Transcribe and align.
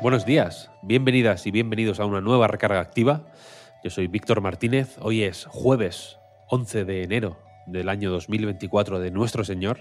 Buenos 0.00 0.24
días, 0.24 0.70
bienvenidas 0.82 1.46
y 1.46 1.50
bienvenidos 1.50 1.98
a 2.00 2.04
una 2.04 2.20
nueva 2.20 2.46
recarga 2.46 2.80
activa. 2.80 3.22
Yo 3.82 3.90
soy 3.90 4.06
Víctor 4.06 4.40
Martínez. 4.40 4.96
Hoy 5.00 5.22
es 5.24 5.46
jueves 5.46 6.18
11 6.48 6.84
de 6.84 7.02
enero 7.02 7.38
del 7.66 7.88
año 7.88 8.10
2024 8.10 9.00
de 9.00 9.10
nuestro 9.10 9.44
Señor. 9.44 9.80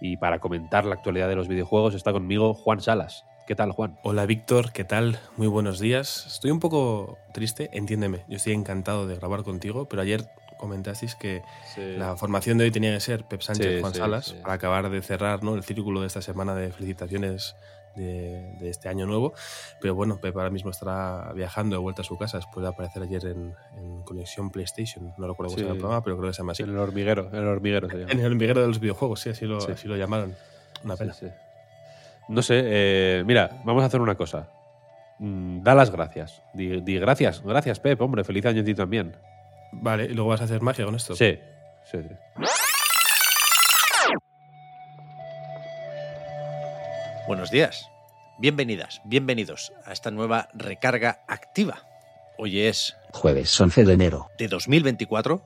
Y 0.00 0.16
para 0.16 0.38
comentar 0.40 0.84
la 0.84 0.94
actualidad 0.94 1.28
de 1.28 1.36
los 1.36 1.48
videojuegos 1.48 1.94
está 1.94 2.12
conmigo 2.12 2.54
Juan 2.54 2.80
Salas. 2.80 3.24
¿Qué 3.46 3.54
tal, 3.54 3.72
Juan? 3.72 3.98
Hola, 4.02 4.26
Víctor, 4.26 4.72
¿qué 4.72 4.84
tal? 4.84 5.18
Muy 5.36 5.46
buenos 5.46 5.80
días. 5.80 6.26
Estoy 6.26 6.50
un 6.50 6.60
poco 6.60 7.18
triste, 7.32 7.70
entiéndeme. 7.72 8.24
Yo 8.28 8.36
estoy 8.36 8.52
encantado 8.52 9.06
de 9.06 9.16
grabar 9.16 9.42
contigo, 9.42 9.86
pero 9.88 10.02
ayer 10.02 10.28
comentasteis 10.58 11.16
que 11.16 11.42
Sí. 11.74 11.80
la 11.96 12.16
formación 12.16 12.58
de 12.58 12.64
hoy 12.64 12.70
tenía 12.70 12.92
que 12.94 13.00
ser 13.00 13.24
Pep 13.24 13.40
Sánchez, 13.40 13.74
Sí, 13.76 13.80
Juan 13.80 13.92
sí, 13.94 13.98
Salas, 13.98 14.32
para 14.42 14.54
acabar 14.54 14.90
de 14.90 15.02
cerrar 15.02 15.42
¿no? 15.42 15.54
el 15.56 15.64
círculo 15.64 16.02
de 16.02 16.06
esta 16.06 16.22
semana 16.22 16.54
de 16.54 16.70
felicitaciones 16.70 17.56
de, 17.96 18.54
de 18.58 18.68
este 18.70 18.88
año 18.88 19.06
nuevo. 19.06 19.32
Pero 19.80 19.94
bueno, 19.94 20.18
Pep 20.20 20.36
ahora 20.36 20.50
mismo 20.50 20.70
estará 20.70 21.32
viajando 21.34 21.76
de 21.76 21.80
vuelta 21.82 22.02
a 22.02 22.04
su 22.04 22.16
casa 22.18 22.38
después 22.38 22.62
de 22.62 22.68
aparecer 22.70 23.02
ayer 23.02 23.24
en, 23.26 23.54
en 23.76 24.02
Conexión 24.02 24.50
PlayStation. 24.50 25.12
No 25.18 25.26
recuerdo 25.26 25.54
cómo 25.54 25.56
se 25.56 25.60
llama 25.62 25.70
el 25.72 25.76
Sí. 25.76 25.80
programa, 25.80 26.04
pero 26.04 26.16
creo 26.16 26.28
que 26.30 26.34
se 26.34 26.38
llama 26.42 26.52
así. 26.52 26.62
En 26.62 26.70
el 26.70 26.78
hormiguero, 26.78 27.28
en 27.28 27.34
el 27.36 27.46
hormiguero 27.46 27.88
se 27.88 27.96
llama. 27.98 28.12
En 28.12 28.20
el 28.20 28.26
hormiguero 28.26 28.60
de 28.62 28.68
los 28.68 28.80
videojuegos, 28.80 29.20
sí, 29.20 29.30
así 29.30 29.46
lo, 29.46 29.60
Sí. 29.60 29.72
así 29.72 29.88
lo 29.88 29.96
llamaron. 29.96 30.34
Una 30.84 30.96
pena. 30.96 31.12
Sí, 31.12 31.26
sí. 31.26 31.32
No 32.28 32.40
sé, 32.42 32.60
eh, 32.64 33.24
mira, 33.26 33.60
vamos 33.64 33.82
a 33.82 33.86
hacer 33.86 34.00
una 34.00 34.14
cosa. 34.14 34.48
Mm, 35.18 35.62
Da 35.62 35.74
las 35.74 35.90
gracias. 35.90 36.42
Di, 36.54 36.80
di 36.80 36.98
gracias, 36.98 37.42
gracias, 37.42 37.78
Pep, 37.80 38.00
hombre, 38.00 38.24
feliz 38.24 38.46
año 38.46 38.62
a 38.62 38.64
ti 38.64 38.74
también. 38.74 39.16
Vale, 39.72 40.04
y 40.04 40.14
luego 40.14 40.30
vas 40.30 40.40
a 40.40 40.44
hacer 40.44 40.60
magia 40.62 40.84
con 40.84 40.94
esto. 40.94 41.14
Sí, 41.14 41.38
sí, 41.84 41.98
sí. 42.02 42.14
Buenos 47.26 47.50
días. 47.50 47.88
Bienvenidas, 48.38 49.00
bienvenidos 49.04 49.72
a 49.84 49.92
esta 49.92 50.10
nueva 50.10 50.48
recarga 50.54 51.20
activa. 51.28 51.86
Hoy 52.38 52.60
es 52.60 52.96
Jueves 53.12 53.58
11 53.60 53.84
de 53.84 53.92
enero. 53.92 54.30
de 54.38 54.48
2024. 54.48 55.42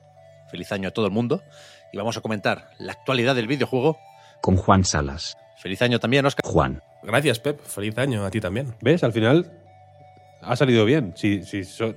Feliz 0.49 0.71
año 0.71 0.89
a 0.89 0.91
todo 0.91 1.05
el 1.05 1.11
mundo. 1.11 1.41
Y 1.91 1.97
vamos 1.97 2.17
a 2.17 2.21
comentar 2.21 2.69
la 2.79 2.93
actualidad 2.93 3.35
del 3.35 3.47
videojuego. 3.47 3.97
Con 4.41 4.55
Juan 4.57 4.83
Salas. 4.85 5.37
Feliz 5.57 5.81
año 5.81 5.99
también, 5.99 6.25
Oscar. 6.25 6.43
Juan. 6.49 6.81
Gracias, 7.03 7.39
Pep. 7.39 7.59
Feliz 7.61 7.97
año 7.97 8.25
a 8.25 8.31
ti 8.31 8.39
también. 8.39 8.75
¿Ves? 8.81 9.03
Al 9.03 9.13
final 9.13 9.51
ha 10.41 10.55
salido 10.55 10.85
bien. 10.85 11.13
Si, 11.15 11.43
si 11.43 11.63
so- 11.63 11.95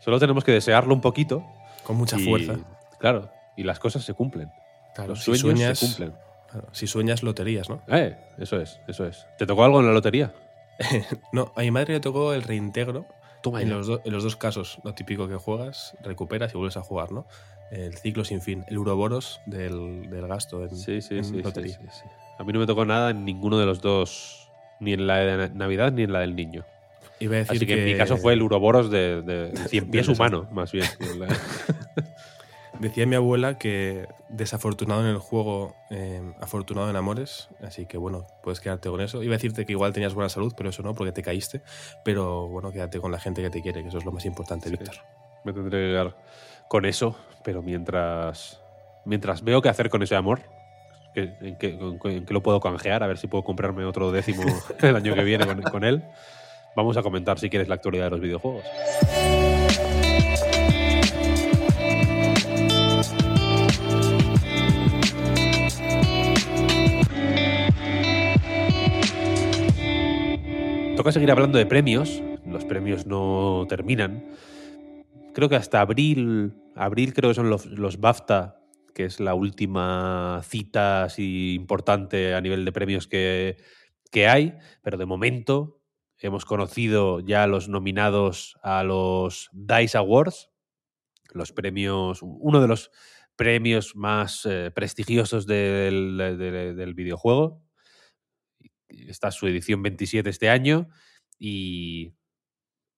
solo 0.00 0.18
tenemos 0.18 0.44
que 0.44 0.52
desearlo 0.52 0.94
un 0.94 1.00
poquito. 1.00 1.44
Con 1.84 1.96
mucha 1.96 2.18
y- 2.18 2.24
fuerza. 2.24 2.56
Claro, 2.98 3.30
y 3.56 3.62
las 3.62 3.78
cosas 3.78 4.02
se 4.04 4.14
cumplen. 4.14 4.50
Claro, 4.94 5.10
Los 5.10 5.18
si 5.20 5.24
sueños 5.36 5.40
sueñas, 5.40 5.78
se 5.78 5.86
cumplen. 5.86 6.14
Si 6.72 6.86
sueñas, 6.86 7.22
loterías, 7.22 7.68
¿no? 7.68 7.82
Eh, 7.88 8.16
eso 8.38 8.60
es, 8.60 8.80
eso 8.88 9.06
es. 9.06 9.26
¿Te 9.38 9.46
tocó 9.46 9.64
algo 9.64 9.80
en 9.80 9.86
la 9.86 9.92
lotería? 9.92 10.32
No, 11.32 11.52
a 11.56 11.60
mi 11.62 11.70
madre 11.70 11.94
le 11.94 12.00
tocó 12.00 12.32
el 12.34 12.42
reintegro 12.42 13.06
Toma 13.42 13.62
en 13.62 13.70
los, 13.70 13.86
do- 13.86 14.00
en 14.04 14.12
los 14.12 14.22
dos 14.24 14.36
casos. 14.36 14.78
Lo 14.84 14.94
típico 14.94 15.28
que 15.28 15.36
juegas, 15.36 15.96
recuperas 16.02 16.52
y 16.52 16.56
vuelves 16.56 16.76
a 16.76 16.82
jugar, 16.82 17.12
¿no? 17.12 17.26
El 17.70 17.96
ciclo 17.96 18.24
sin 18.24 18.40
fin, 18.40 18.64
el 18.68 18.78
Uroboros 18.78 19.40
del, 19.46 20.08
del 20.10 20.26
gasto 20.26 20.62
en, 20.64 20.76
Sí, 20.76 21.00
sí, 21.02 21.16
en 21.18 21.24
sí, 21.24 21.42
lotería. 21.42 21.78
A 22.38 22.44
mí 22.44 22.52
no 22.52 22.58
me 22.60 22.66
tocó 22.66 22.84
nada 22.84 23.10
en 23.10 23.24
ninguno 23.24 23.58
de 23.58 23.66
los 23.66 23.80
dos, 23.80 24.50
ni 24.80 24.92
en 24.92 25.06
la 25.06 25.16
de 25.16 25.48
Navidad 25.50 25.92
ni 25.92 26.02
en 26.02 26.12
la 26.12 26.20
del 26.20 26.36
niño. 26.36 26.64
Iba 27.18 27.36
a 27.36 27.38
decir 27.38 27.56
Así 27.56 27.66
que, 27.66 27.78
en 27.78 27.84
mi 27.92 27.96
caso 27.96 28.16
fue 28.18 28.34
el 28.34 28.42
Uroboros 28.42 28.90
de, 28.90 29.22
de, 29.22 29.48
de 29.50 29.68
cien 29.68 29.86
pies 29.90 30.06
Del 30.06 30.14
humano, 30.16 30.46
más 30.52 30.70
bien. 30.72 30.86
Decía 32.80 33.06
mi 33.06 33.16
abuela 33.16 33.58
que 33.58 34.06
desafortunado 34.28 35.00
en 35.02 35.08
el 35.08 35.18
juego, 35.18 35.74
eh, 35.90 36.20
afortunado 36.40 36.90
en 36.90 36.96
amores. 36.96 37.48
Así 37.62 37.86
que 37.86 37.96
bueno, 37.98 38.26
puedes 38.42 38.60
quedarte 38.60 38.88
con 38.88 39.00
eso. 39.00 39.22
Iba 39.22 39.34
a 39.34 39.38
decirte 39.38 39.64
que 39.66 39.72
igual 39.72 39.92
tenías 39.92 40.14
buena 40.14 40.28
salud, 40.28 40.52
pero 40.56 40.70
eso 40.70 40.82
no, 40.82 40.94
porque 40.94 41.12
te 41.12 41.22
caíste. 41.22 41.62
Pero 42.04 42.48
bueno, 42.48 42.72
quédate 42.72 43.00
con 43.00 43.12
la 43.12 43.18
gente 43.18 43.42
que 43.42 43.50
te 43.50 43.62
quiere, 43.62 43.82
que 43.82 43.88
eso 43.88 43.98
es 43.98 44.04
lo 44.04 44.12
más 44.12 44.24
importante, 44.26 44.68
Sí. 44.68 44.76
Víctor. 44.76 44.96
me 45.44 45.52
tendré 45.52 45.78
que 45.80 45.92
quedar 45.92 46.16
con 46.68 46.84
eso, 46.84 47.16
pero 47.44 47.62
mientras, 47.62 48.60
mientras 49.04 49.42
veo 49.44 49.62
qué 49.62 49.68
hacer 49.68 49.88
con 49.90 50.02
ese 50.02 50.16
amor, 50.16 50.40
que- 51.14 51.32
en, 51.40 51.56
qué 51.56 51.78
lo 52.30 52.42
puedo 52.42 52.60
canjear, 52.60 53.02
a 53.04 53.06
ver 53.06 53.16
si 53.16 53.28
puedo 53.28 53.44
comprarme 53.44 53.84
otro 53.84 54.10
décimo 54.10 54.42
el 54.82 54.96
año 54.96 55.14
que 55.14 55.22
viene 55.24 55.46
con, 55.46 55.62
con 55.62 55.84
él, 55.84 56.02
vamos 56.74 56.96
a 56.96 57.02
comentar 57.02 57.38
si 57.38 57.48
quieres 57.48 57.68
la 57.68 57.76
actualidad 57.76 58.04
de 58.06 58.10
los 58.10 58.20
videojuegos. 58.20 58.64
Toca 71.06 71.12
seguir 71.12 71.30
hablando 71.30 71.56
de 71.56 71.66
premios. 71.66 72.20
Los 72.44 72.64
premios 72.64 73.06
no 73.06 73.64
terminan. 73.68 74.24
Creo 75.34 75.48
que 75.48 75.54
hasta 75.54 75.80
abril, 75.80 76.52
abril 76.74 77.14
creo 77.14 77.30
que 77.30 77.34
son 77.36 77.48
los, 77.48 77.66
los 77.66 78.00
BAFTA, 78.00 78.58
que 78.92 79.04
es 79.04 79.20
la 79.20 79.34
última 79.34 80.40
cita 80.42 81.04
así 81.04 81.54
importante 81.54 82.34
a 82.34 82.40
nivel 82.40 82.64
de 82.64 82.72
premios 82.72 83.06
que, 83.06 83.56
que 84.10 84.26
hay. 84.26 84.54
Pero 84.82 84.98
de 84.98 85.06
momento 85.06 85.80
hemos 86.18 86.44
conocido 86.44 87.20
ya 87.20 87.46
los 87.46 87.68
nominados 87.68 88.56
a 88.64 88.82
los 88.82 89.48
DICE 89.52 89.96
Awards, 89.98 90.50
los 91.32 91.52
premios, 91.52 92.18
uno 92.20 92.60
de 92.60 92.66
los 92.66 92.90
premios 93.36 93.94
más 93.94 94.44
eh, 94.44 94.72
prestigiosos 94.74 95.46
del, 95.46 96.16
del- 96.18 96.74
del 96.76 96.94
videojuego. 96.94 97.62
Esta 99.08 99.28
es 99.28 99.34
su 99.34 99.46
edición 99.46 99.82
27 99.82 100.28
este 100.28 100.48
año 100.48 100.88
y 101.38 102.14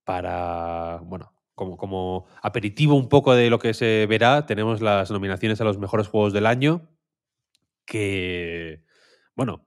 para, 0.04 1.00
bueno, 1.04 1.32
como, 1.54 1.76
como 1.76 2.26
aperitivo 2.42 2.94
un 2.94 3.08
poco 3.08 3.34
de 3.34 3.50
lo 3.50 3.58
que 3.58 3.74
se 3.74 4.06
verá, 4.06 4.46
tenemos 4.46 4.80
las 4.80 5.10
nominaciones 5.10 5.60
a 5.60 5.64
los 5.64 5.78
mejores 5.78 6.08
juegos 6.08 6.32
del 6.32 6.46
año 6.46 6.88
que, 7.84 8.84
bueno, 9.34 9.66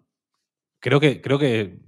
creo 0.79 0.99
que, 0.99 1.21
creo 1.21 1.39
que 1.39 1.79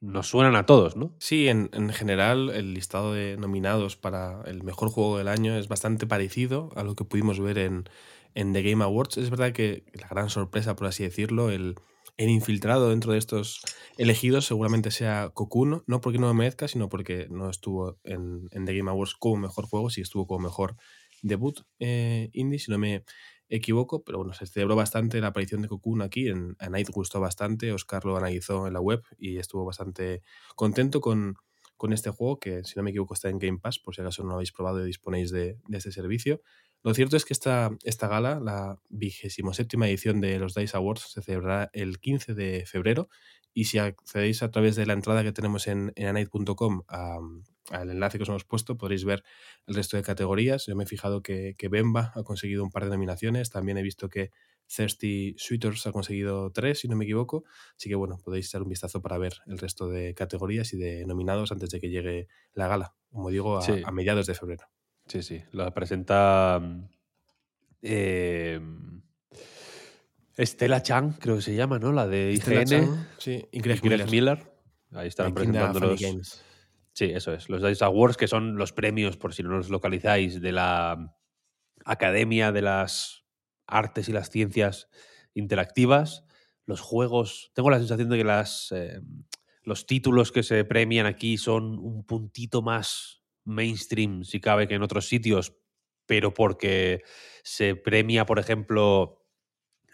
nos 0.00 0.28
suenan 0.28 0.54
a 0.54 0.64
todos, 0.64 0.96
¿no? 0.96 1.16
Sí, 1.18 1.48
en, 1.48 1.70
en 1.72 1.90
general 1.90 2.50
el 2.50 2.74
listado 2.74 3.14
de 3.14 3.36
nominados 3.36 3.96
para 3.96 4.42
el 4.46 4.62
mejor 4.62 4.90
juego 4.90 5.18
del 5.18 5.28
año 5.28 5.56
es 5.56 5.66
bastante 5.66 6.06
parecido 6.06 6.70
a 6.76 6.84
lo 6.84 6.94
que 6.94 7.04
pudimos 7.04 7.40
ver 7.40 7.58
en, 7.58 7.88
en 8.34 8.52
The 8.52 8.62
Game 8.62 8.84
Awards. 8.84 9.18
Es 9.18 9.30
verdad 9.30 9.52
que 9.52 9.84
la 9.92 10.06
gran 10.08 10.30
sorpresa, 10.30 10.76
por 10.76 10.86
así 10.86 11.02
decirlo, 11.02 11.50
el, 11.50 11.74
el 12.18 12.30
infiltrado 12.30 12.90
dentro 12.90 13.12
de 13.12 13.18
estos 13.18 13.62
elegidos 13.96 14.44
seguramente 14.44 14.90
sea 14.90 15.30
Cocoon, 15.32 15.84
no 15.86 16.00
porque 16.00 16.18
no 16.18 16.26
lo 16.26 16.34
merezca, 16.34 16.68
sino 16.68 16.88
porque 16.88 17.28
no 17.30 17.48
estuvo 17.48 17.98
en, 18.04 18.48
en 18.50 18.64
The 18.66 18.76
Game 18.76 18.90
Awards 18.90 19.14
como 19.14 19.36
mejor 19.36 19.66
juego, 19.66 19.88
sí 19.88 20.00
estuvo 20.00 20.26
como 20.26 20.40
mejor 20.40 20.76
debut 21.22 21.60
eh, 21.78 22.28
indie, 22.32 22.58
si 22.58 22.70
no 22.70 22.78
me 22.78 23.04
equivoco, 23.48 24.04
pero 24.04 24.18
bueno, 24.18 24.34
se 24.34 24.46
celebró 24.46 24.76
bastante 24.76 25.20
la 25.20 25.28
aparición 25.28 25.62
de 25.62 25.68
Cocoon 25.68 26.02
aquí, 26.02 26.28
en, 26.28 26.56
a 26.58 26.68
Night 26.68 26.90
gustó 26.90 27.20
bastante, 27.20 27.72
Oscar 27.72 28.04
lo 28.04 28.16
analizó 28.16 28.66
en 28.66 28.74
la 28.74 28.80
web 28.80 29.02
y 29.16 29.38
estuvo 29.38 29.64
bastante 29.64 30.22
contento 30.56 31.00
con, 31.00 31.36
con 31.76 31.92
este 31.92 32.10
juego, 32.10 32.40
que 32.40 32.64
si 32.64 32.74
no 32.76 32.82
me 32.82 32.90
equivoco 32.90 33.14
está 33.14 33.30
en 33.30 33.38
Game 33.38 33.58
Pass, 33.58 33.78
por 33.78 33.94
si 33.94 34.00
acaso 34.00 34.22
no 34.22 34.30
lo 34.30 34.34
habéis 34.34 34.52
probado 34.52 34.82
y 34.82 34.86
disponéis 34.86 35.30
de, 35.30 35.56
de 35.68 35.78
este 35.78 35.92
servicio. 35.92 36.42
Lo 36.88 36.94
cierto 36.94 37.18
es 37.18 37.26
que 37.26 37.34
esta, 37.34 37.76
esta 37.84 38.08
gala, 38.08 38.40
la 38.40 38.80
vigésimo 38.88 39.52
séptima 39.52 39.86
edición 39.90 40.22
de 40.22 40.38
los 40.38 40.54
DICE 40.54 40.74
Awards, 40.74 41.02
se 41.12 41.20
celebrará 41.20 41.68
el 41.74 42.00
15 42.00 42.32
de 42.32 42.64
febrero 42.64 43.10
y 43.52 43.66
si 43.66 43.76
accedéis 43.76 44.42
a 44.42 44.50
través 44.50 44.74
de 44.74 44.86
la 44.86 44.94
entrada 44.94 45.22
que 45.22 45.32
tenemos 45.32 45.66
en, 45.66 45.92
en 45.96 46.06
anite.com 46.06 46.84
al 46.88 47.90
enlace 47.90 48.16
que 48.16 48.22
os 48.22 48.30
hemos 48.30 48.46
puesto, 48.46 48.78
podréis 48.78 49.04
ver 49.04 49.22
el 49.66 49.74
resto 49.74 49.98
de 49.98 50.02
categorías. 50.02 50.64
Yo 50.64 50.76
me 50.76 50.84
he 50.84 50.86
fijado 50.86 51.22
que, 51.22 51.56
que 51.58 51.68
Bemba 51.68 52.10
ha 52.14 52.22
conseguido 52.22 52.64
un 52.64 52.70
par 52.70 52.84
de 52.84 52.90
nominaciones, 52.90 53.50
también 53.50 53.76
he 53.76 53.82
visto 53.82 54.08
que 54.08 54.30
Thirsty 54.74 55.34
Sweeters 55.36 55.86
ha 55.86 55.92
conseguido 55.92 56.50
tres, 56.52 56.78
si 56.80 56.88
no 56.88 56.96
me 56.96 57.04
equivoco. 57.04 57.44
Así 57.76 57.90
que 57.90 57.96
bueno, 57.96 58.18
podéis 58.24 58.46
echar 58.46 58.62
un 58.62 58.70
vistazo 58.70 59.02
para 59.02 59.18
ver 59.18 59.34
el 59.46 59.58
resto 59.58 59.88
de 59.88 60.14
categorías 60.14 60.72
y 60.72 60.78
de 60.78 61.04
nominados 61.04 61.52
antes 61.52 61.68
de 61.68 61.80
que 61.80 61.90
llegue 61.90 62.28
la 62.54 62.66
gala, 62.66 62.94
como 63.10 63.28
digo, 63.28 63.58
a, 63.58 63.62
Sí. 63.62 63.82
a 63.84 63.90
mediados 63.92 64.26
de 64.26 64.34
febrero. 64.34 64.64
Sí, 65.08 65.22
sí. 65.22 65.42
La 65.52 65.72
presenta 65.72 66.60
mm, 66.60 66.84
eh, 67.82 68.60
Estela 70.36 70.82
Chang, 70.82 71.14
creo 71.18 71.36
que 71.36 71.42
se 71.42 71.54
llama, 71.54 71.78
¿no? 71.78 71.92
La 71.92 72.06
de 72.06 72.32
IGN. 72.32 72.64
Chan, 72.66 73.08
sí, 73.18 73.44
y 73.50 73.60
Greg, 73.60 73.80
y 73.82 73.88
Greg 73.88 74.10
Miller. 74.10 74.36
Miller. 74.38 74.52
Ahí 74.92 75.10
the 75.10 75.30
presentando 75.32 75.80
los. 75.80 76.00
Games. 76.00 76.44
Sí, 76.92 77.06
eso 77.06 77.32
es. 77.32 77.48
Los 77.48 77.62
Dice 77.62 77.84
Awards, 77.84 78.16
que 78.16 78.28
son 78.28 78.56
los 78.56 78.72
premios, 78.72 79.16
por 79.16 79.34
si 79.34 79.42
no 79.42 79.50
los 79.50 79.70
localizáis, 79.70 80.40
de 80.40 80.52
la 80.52 81.16
Academia 81.84 82.52
de 82.52 82.62
las 82.62 83.24
Artes 83.66 84.08
y 84.08 84.12
las 84.12 84.30
Ciencias 84.30 84.88
Interactivas. 85.34 86.24
Los 86.66 86.80
juegos. 86.80 87.50
Tengo 87.54 87.70
la 87.70 87.78
sensación 87.78 88.08
de 88.08 88.18
que 88.18 88.24
las, 88.24 88.72
eh, 88.72 89.00
los 89.62 89.86
títulos 89.86 90.32
que 90.32 90.42
se 90.42 90.64
premian 90.64 91.06
aquí 91.06 91.38
son 91.38 91.78
un 91.78 92.04
puntito 92.04 92.62
más 92.62 93.17
mainstream, 93.48 94.24
si 94.24 94.40
cabe, 94.40 94.68
que 94.68 94.74
en 94.74 94.82
otros 94.82 95.08
sitios, 95.08 95.54
pero 96.06 96.32
porque 96.34 97.02
se 97.42 97.74
premia, 97.76 98.26
por 98.26 98.38
ejemplo, 98.38 99.24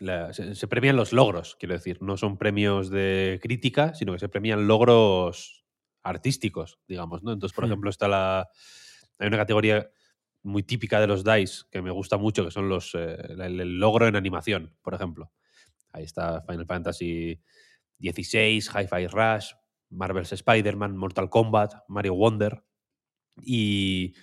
la- 0.00 0.32
se, 0.32 0.54
se 0.54 0.68
premian 0.68 0.96
los 0.96 1.12
logros, 1.12 1.56
quiero 1.58 1.74
decir. 1.74 1.98
No 2.02 2.16
son 2.16 2.36
premios 2.38 2.90
de 2.90 3.38
crítica, 3.42 3.94
sino 3.94 4.12
que 4.12 4.18
se 4.18 4.28
premian 4.28 4.66
logros 4.66 5.64
artísticos, 6.02 6.78
digamos, 6.88 7.22
¿no? 7.22 7.32
Entonces, 7.32 7.54
por 7.54 7.64
Hmm. 7.64 7.68
ejemplo, 7.68 7.90
está 7.90 8.08
la. 8.08 8.48
Hay 9.18 9.28
una 9.28 9.36
categoría 9.38 9.88
muy 10.42 10.62
típica 10.62 11.00
de 11.00 11.06
los 11.06 11.24
DICE 11.24 11.64
que 11.70 11.80
me 11.80 11.90
gusta 11.90 12.18
mucho, 12.18 12.44
que 12.44 12.50
son 12.50 12.68
los 12.68 12.94
eh, 12.94 13.16
el, 13.30 13.60
el 13.60 13.78
logro 13.78 14.06
en 14.06 14.16
animación, 14.16 14.76
por 14.82 14.94
ejemplo. 14.94 15.32
Ahí 15.92 16.04
está 16.04 16.42
Final 16.42 16.66
Fantasy 16.66 17.40
XVI, 18.00 18.58
Hi-Fi 18.60 19.06
Rush, 19.06 19.52
Marvel's 19.90 20.32
Spider-Man, 20.32 20.96
Mortal 20.96 21.30
Kombat, 21.30 21.74
Mario 21.88 22.14
Wonder. 22.14 22.62
Y 23.42 24.14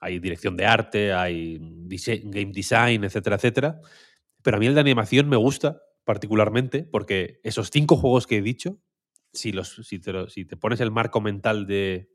hay 0.00 0.18
dirección 0.20 0.56
de 0.56 0.66
arte, 0.66 1.12
hay 1.12 1.58
game 1.58 2.52
design, 2.52 3.04
etcétera, 3.04 3.36
etcétera. 3.36 3.80
Pero 4.42 4.56
a 4.56 4.60
mí 4.60 4.66
el 4.66 4.74
de 4.74 4.80
animación 4.80 5.28
me 5.28 5.36
gusta 5.36 5.82
particularmente 6.04 6.84
porque 6.84 7.40
esos 7.42 7.70
cinco 7.70 7.96
juegos 7.96 8.26
que 8.26 8.38
he 8.38 8.42
dicho, 8.42 8.78
si, 9.32 9.52
los, 9.52 9.74
si, 9.84 9.98
te, 9.98 10.12
lo- 10.12 10.28
si 10.30 10.44
te 10.44 10.56
pones 10.56 10.80
el 10.80 10.90
marco 10.90 11.20
mental 11.20 11.66
de 11.66 12.08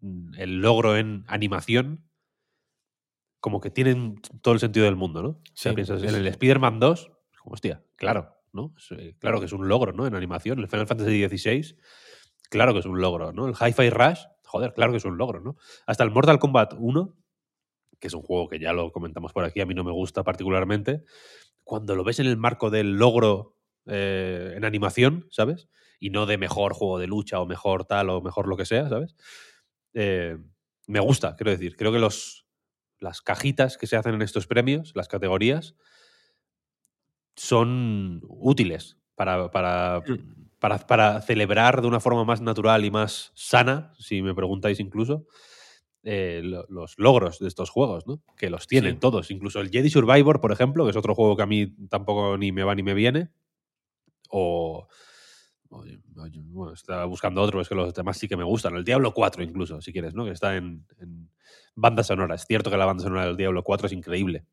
mm, 0.00 0.34
el 0.38 0.60
logro 0.60 0.96
en 0.96 1.24
animación, 1.28 2.08
como 3.40 3.60
que 3.60 3.70
tienen 3.70 4.20
todo 4.42 4.54
el 4.54 4.60
sentido 4.60 4.86
del 4.86 4.96
mundo, 4.96 5.22
¿no? 5.22 5.28
O 5.28 5.42
sea, 5.54 5.72
Sí, 5.72 5.76
piensas 5.76 6.02
en 6.02 6.14
el. 6.14 6.26
Spider-Man 6.26 6.80
2, 6.80 7.10
como 7.42 7.54
hostia, 7.54 7.84
claro, 7.96 8.34
¿no? 8.52 8.74
Eh, 8.98 9.14
Claro 9.18 9.38
que 9.38 9.46
es 9.46 9.52
un 9.52 9.68
logro, 9.68 9.92
¿no? 9.92 10.06
En 10.06 10.14
animación. 10.14 10.58
El 10.58 10.68
Final 10.68 10.86
Fantasy 10.88 11.28
XVI, 11.28 11.76
claro 12.50 12.72
que 12.72 12.80
es 12.80 12.86
un 12.86 13.00
logro, 13.00 13.32
¿no? 13.32 13.46
El 13.46 13.54
Hi-Fi 13.54 13.90
Rush, 13.90 14.20
joder, 14.48 14.72
claro 14.74 14.92
que 14.92 14.98
es 14.98 15.04
un 15.04 15.18
logro, 15.18 15.40
¿no? 15.40 15.56
Hasta 15.86 16.04
el 16.04 16.10
Mortal 16.10 16.38
Kombat 16.38 16.74
1, 16.78 17.14
que 18.00 18.08
es 18.08 18.14
un 18.14 18.22
juego 18.22 18.48
que 18.48 18.58
ya 18.58 18.72
lo 18.72 18.92
comentamos 18.92 19.32
por 19.32 19.44
aquí, 19.44 19.60
a 19.60 19.66
mí 19.66 19.74
no 19.74 19.84
me 19.84 19.92
gusta 19.92 20.24
particularmente, 20.24 21.04
cuando 21.64 21.94
lo 21.94 22.04
ves 22.04 22.20
en 22.20 22.26
el 22.26 22.36
marco 22.36 22.70
del 22.70 22.96
logro 22.96 23.56
eh, 23.86 24.54
en 24.56 24.64
animación, 24.64 25.26
¿sabes? 25.30 25.68
Y 26.00 26.10
no 26.10 26.26
de 26.26 26.38
mejor 26.38 26.72
juego 26.74 26.98
de 26.98 27.06
lucha 27.06 27.40
o 27.40 27.46
mejor 27.46 27.84
tal 27.84 28.10
o 28.10 28.20
mejor 28.22 28.48
lo 28.48 28.56
que 28.56 28.64
sea, 28.66 28.88
¿sabes? 28.88 29.16
Eh, 29.94 30.38
me 30.86 31.00
gusta, 31.00 31.36
quiero 31.36 31.50
decir. 31.50 31.76
Creo 31.76 31.92
que 31.92 31.98
los, 31.98 32.46
las 32.98 33.20
cajitas 33.20 33.76
que 33.76 33.86
se 33.86 33.96
hacen 33.96 34.14
en 34.14 34.22
estos 34.22 34.46
premios, 34.46 34.92
las 34.94 35.08
categorías, 35.08 35.74
son 37.36 38.20
útiles 38.28 38.98
para, 39.14 39.50
para, 39.50 40.00
Mm. 40.00 40.47
Para, 40.58 40.78
para 40.78 41.20
celebrar 41.22 41.80
de 41.82 41.88
una 41.88 42.00
forma 42.00 42.24
más 42.24 42.40
natural 42.40 42.84
y 42.84 42.90
más 42.90 43.32
sana, 43.34 43.92
si 43.98 44.22
me 44.22 44.34
preguntáis 44.34 44.80
incluso, 44.80 45.26
eh, 46.02 46.40
lo- 46.44 46.64
los 46.68 46.94
logros 46.98 47.38
de 47.38 47.48
estos 47.48 47.70
juegos, 47.70 48.06
¿no? 48.06 48.22
Que 48.36 48.50
los 48.50 48.66
tienen 48.66 48.94
Sí. 48.94 49.00
todos. 49.00 49.30
Incluso 49.30 49.60
el 49.60 49.70
Jedi 49.70 49.90
Survivor, 49.90 50.40
por 50.40 50.52
ejemplo, 50.52 50.84
que 50.84 50.90
es 50.90 50.96
otro 50.96 51.14
juego 51.14 51.36
que 51.36 51.42
a 51.42 51.46
mí 51.46 51.74
tampoco 51.88 52.38
ni 52.38 52.52
me 52.52 52.64
va 52.64 52.74
ni 52.74 52.82
me 52.82 52.94
viene. 52.94 53.30
O- 54.30 54.86
Bueno, 55.70 56.72
estaba 56.72 57.04
buscando 57.04 57.42
otro, 57.42 57.60
es 57.60 57.68
que 57.68 57.74
los 57.74 57.92
demás 57.92 58.16
sí 58.16 58.26
que 58.26 58.36
me 58.36 58.44
gustan. 58.44 58.74
El 58.74 58.84
Diablo 58.84 59.12
4, 59.12 59.42
incluso, 59.42 59.80
si 59.82 59.92
quieres, 59.92 60.14
¿no? 60.14 60.24
Que 60.24 60.30
está 60.32 60.56
en, 60.56 60.86
en 60.98 61.30
banda 61.74 62.02
sonora. 62.02 62.34
Es 62.34 62.46
cierto 62.46 62.70
que 62.70 62.76
la 62.76 62.86
banda 62.86 63.02
sonora 63.04 63.26
del 63.26 63.36
Diablo 63.36 63.62
4 63.62 63.86
es 63.86 63.92
increíble. 63.92 64.46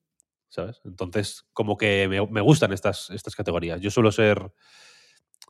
¿Sabes? 0.50 0.82
Entonces, 0.86 1.46
como 1.54 1.78
que 1.78 2.08
me, 2.08 2.26
me 2.28 2.42
gustan 2.42 2.72
estas, 2.74 3.10
estas 3.12 3.36
categorías. 3.36 3.82
Yo 3.82 3.92
suelo 3.92 4.12
ser. 4.12 4.52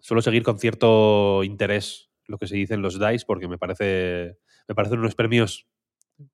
Suelo 0.05 0.21
seguir 0.21 0.43
con 0.43 0.59
cierto 0.59 1.43
interés 1.43 2.11
lo 2.27 2.37
que 2.37 2.45
se 2.45 2.55
dice 2.55 2.75
en 2.75 2.83
los 2.83 2.99
DICE 2.99 3.25
porque 3.25 3.47
me 3.47 3.57
parece. 3.57 4.37
Me 4.67 4.75
parecen 4.75 4.99
unos 4.99 5.15
premios 5.15 5.65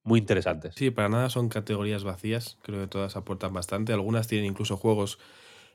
muy 0.03 0.19
interesantes. 0.19 0.75
Sí, 0.75 0.91
para 0.91 1.07
nada 1.07 1.29
son 1.29 1.47
categorías 1.47 2.03
vacías. 2.03 2.57
Creo 2.63 2.81
que 2.81 2.88
todas 2.88 3.15
aportan 3.15 3.53
bastante. 3.53 3.94
Algunas 3.94 4.27
tienen 4.27 4.47
incluso 4.47 4.75
juegos 4.75 5.19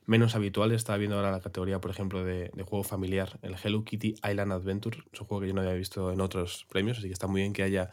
menos 0.05 0.35
habituales. 0.35 0.77
Estaba 0.77 0.99
viendo 0.99 1.17
ahora 1.17 1.31
la 1.31 1.41
categoría, 1.41 1.81
por 1.81 1.91
ejemplo, 1.91 2.23
de, 2.23 2.51
de 2.53 2.63
juego 2.65 2.85
familiar, 2.85 3.39
el 3.41 3.57
Hello 3.65 3.83
Kitty 3.83 4.17
Island 4.31 4.53
Adventure. 4.53 4.99
Es 5.11 5.19
un 5.23 5.27
juego 5.27 5.41
que 5.41 5.49
yo 5.49 5.55
no 5.55 5.63
había 5.63 5.73
visto 5.73 6.13
en 6.13 6.21
otros 6.21 6.67
premios, 6.69 6.99
así 6.99 7.07
que 7.07 7.15
está 7.15 7.29
muy 7.29 7.41
bien 7.41 7.55
que 7.55 7.63
haya 7.63 7.91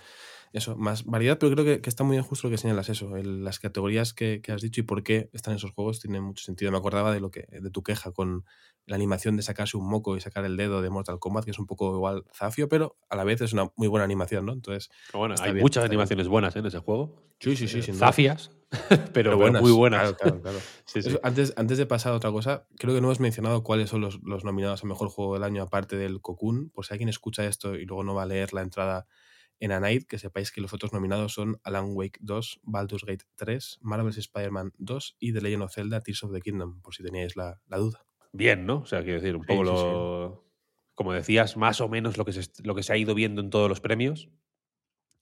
eso, 0.53 0.75
más 0.77 1.03
variedad, 1.05 1.37
pero 1.39 1.51
creo 1.53 1.65
que, 1.65 1.81
que 1.81 1.89
está 1.89 2.03
muy 2.03 2.15
bien 2.15 2.23
justo 2.23 2.47
lo 2.47 2.51
que 2.51 2.57
señalas 2.57 2.87
eso. 2.89 3.17
el- 3.17 3.43
las 3.43 3.59
categorías 3.59 4.13
que, 4.13 4.41
que 4.41 4.51
has 4.51 4.61
dicho 4.61 4.81
y 4.81 4.83
por 4.83 5.03
qué 5.03 5.29
están 5.33 5.55
esos 5.55 5.71
juegos 5.71 5.99
tienen 5.99 6.23
mucho 6.23 6.43
sentido. 6.45 6.71
Me 6.71 6.77
acordaba 6.77 7.11
de 7.11 7.19
lo 7.19 7.31
que 7.31 7.47
de 7.49 7.69
tu 7.71 7.83
queja 7.83 8.11
con 8.11 8.45
la 8.85 8.95
animación 8.95 9.35
de 9.35 9.43
sacarse 9.43 9.77
un 9.77 9.89
moco 9.89 10.15
y 10.15 10.21
sacar 10.21 10.45
el 10.45 10.55
dedo 10.57 10.81
de 10.81 10.89
Mortal 10.89 11.17
Kombat, 11.19 11.45
que 11.45 11.51
es 11.51 11.59
un 11.59 11.65
poco 11.65 11.93
igual 11.95 12.25
zafio, 12.33 12.69
pero 12.69 12.97
a 13.09 13.15
la 13.15 13.23
vez 13.23 13.41
es 13.41 13.53
una 13.53 13.71
muy 13.75 13.87
buena 13.87 14.03
animación, 14.05 14.45
¿no? 14.45 14.53
Entonces, 14.53 14.89
Pero 15.07 15.19
bueno, 15.19 15.35
hay 15.39 15.53
bien, 15.53 15.63
muchas 15.63 15.83
bien. 15.83 15.91
animaciones 15.91 16.27
buenas 16.27 16.55
¿eh? 16.55 16.59
en 16.59 16.65
ese 16.67 16.79
juego. 16.79 17.15
sí, 17.39 17.55
sí, 17.55 17.65
Eh, 17.65 17.67
sí, 17.67 17.81
sin 17.81 17.95
duda. 17.95 18.07
Zafias, 18.07 18.51
pero, 19.13 19.37
pero 19.39 19.61
muy 19.61 19.71
buenas. 19.71 20.13
Claro, 20.13 20.15
claro, 20.17 20.41
claro. 20.41 20.59
Sí, 20.85 21.01
sí. 21.01 21.09
Eso, 21.09 21.19
antes, 21.23 21.53
antes 21.55 21.77
de 21.77 21.85
pasar 21.85 22.13
a 22.13 22.17
otra 22.17 22.31
cosa, 22.31 22.67
creo 22.77 22.93
que 22.93 23.01
no 23.01 23.07
hemos 23.07 23.19
mencionado 23.19 23.63
cuáles 23.63 23.89
son 23.89 24.01
los, 24.01 24.19
los 24.23 24.43
nominados 24.43 24.83
a 24.83 24.87
mejor 24.87 25.09
juego 25.09 25.33
del 25.33 25.43
año, 25.43 25.63
aparte 25.63 25.95
del 25.95 26.21
Cocoon. 26.21 26.69
Por 26.69 26.85
si 26.85 26.93
alguien 26.93 27.09
escucha 27.09 27.45
esto 27.45 27.75
y 27.75 27.85
luego 27.85 28.03
no 28.03 28.13
va 28.13 28.23
a 28.23 28.27
leer 28.27 28.53
la 28.53 28.61
entrada 28.61 29.07
en 29.63 29.71
A 29.71 29.79
Night, 29.79 30.05
que 30.07 30.19
sepáis 30.19 30.51
que 30.51 30.59
los 30.59 30.73
otros 30.73 30.91
nominados 30.91 31.33
son 31.33 31.57
Alan 31.63 31.91
Wake 31.93 32.19
2, 32.19 32.59
Baldur's 32.63 33.05
Gate 33.05 33.23
3, 33.35 33.79
Marvel's 33.81 34.17
Spider-Man 34.17 34.73
2 34.77 35.15
y 35.19 35.31
The 35.31 35.39
Legend 35.39 35.63
of 35.63 35.73
Zelda 35.73 36.01
Tears 36.01 36.21
of 36.23 36.33
the 36.33 36.41
Kingdom, 36.41 36.81
por 36.81 36.93
si 36.93 37.01
teníais 37.01 37.37
la, 37.37 37.61
la 37.67 37.77
duda. 37.77 38.05
Bien, 38.33 38.65
¿no? 38.65 38.79
O 38.79 38.85
sea, 38.85 39.03
quiero 39.03 39.21
decir, 39.21 39.37
un 39.37 39.43
Sí, 39.43 39.47
poco 39.47 39.63
sí, 39.63 39.71
lo. 39.71 40.43
Como 40.95 41.13
decías, 41.13 41.55
más 41.55 41.79
o 41.79 41.87
menos 41.87 42.17
lo 42.17 42.25
que, 42.25 42.33
se, 42.33 42.43
lo 42.63 42.75
que 42.75 42.83
se 42.83 42.91
ha 42.91 42.97
ido 42.97 43.15
viendo 43.15 43.41
en 43.41 43.49
todos 43.49 43.69
los 43.69 43.79
premios. 43.79 44.29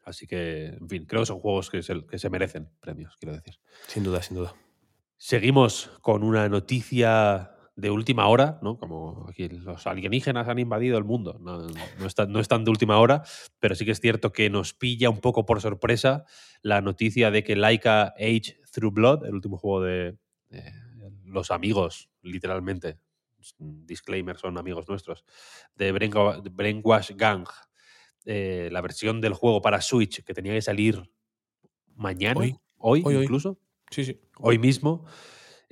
Así 0.04 0.26
que, 0.26 0.70
en 0.70 0.90
fin, 0.90 1.06
creo 1.06 1.22
que 1.22 1.28
son 1.28 1.40
juegos 1.40 1.70
que 1.70 1.84
se, 1.84 2.04
que 2.08 2.18
se 2.18 2.30
merecen 2.32 2.72
premios, 2.80 3.16
quiero 3.20 3.36
decir. 3.36 3.60
Sin 3.88 4.04
duda, 4.04 4.24
sin 4.24 4.38
duda. 4.38 4.56
Seguimos 5.18 5.92
con 6.02 6.24
una 6.24 6.50
noticia 6.50 7.52
de 7.81 7.89
última 7.89 8.28
hora, 8.28 8.60
¿no? 8.62 8.78
Como 8.78 9.25
aquí 9.28 9.50
los 9.50 9.88
alienígenas 9.88 10.47
han 10.47 10.59
invadido 10.59 10.97
el 10.97 11.04
mundo. 11.04 11.38
No, 11.42 11.68
no, 12.00 12.06
están, 12.06 12.31
no 12.31 12.40
están 12.40 12.64
de 12.64 12.69
última 12.71 13.00
hora, 13.00 13.23
pero 13.59 13.73
sí 13.76 13.85
que 13.85 13.92
es 13.92 14.00
cierto 14.00 14.31
que 14.31 14.50
nos 14.52 14.73
pilla 14.73 15.09
un 15.09 15.19
poco 15.19 15.45
por 15.45 15.59
sorpresa 15.61 16.26
la 16.61 16.81
noticia 16.81 17.31
de 17.31 17.44
que 17.44 17.56
Laika 17.56 18.14
Age 18.18 18.59
Through 18.71 18.94
Blood, 18.94 19.26
el 19.26 19.33
último 19.33 19.57
juego 19.57 19.81
de 19.81 20.16
eh, 20.52 20.71
los 21.26 21.50
amigos, 21.50 22.09
literalmente, 22.21 23.00
disclaimer, 23.57 24.38
son 24.38 24.57
amigos 24.59 24.88
nuestros, 24.88 25.26
de 25.76 25.92
Brainwa- 25.94 26.40
de 26.42 26.50
Brainwash 26.52 27.11
Gang, 27.16 27.47
eh, 28.26 28.69
la 28.71 28.81
versión 28.81 29.19
del 29.21 29.33
juego 29.33 29.59
para 29.61 29.81
Switch 29.81 30.23
que 30.23 30.33
tenía 30.35 30.54
que 30.54 30.61
salir 30.61 31.02
mañana, 31.95 32.40
Hoy. 32.42 32.56
hoy, 32.78 33.02
Hoy, 33.04 33.16
hoy. 33.16 33.23
incluso 33.23 33.57
Sí, 33.90 34.06
sí. 34.06 34.21
hoy 34.38 34.59
mismo, 34.59 35.06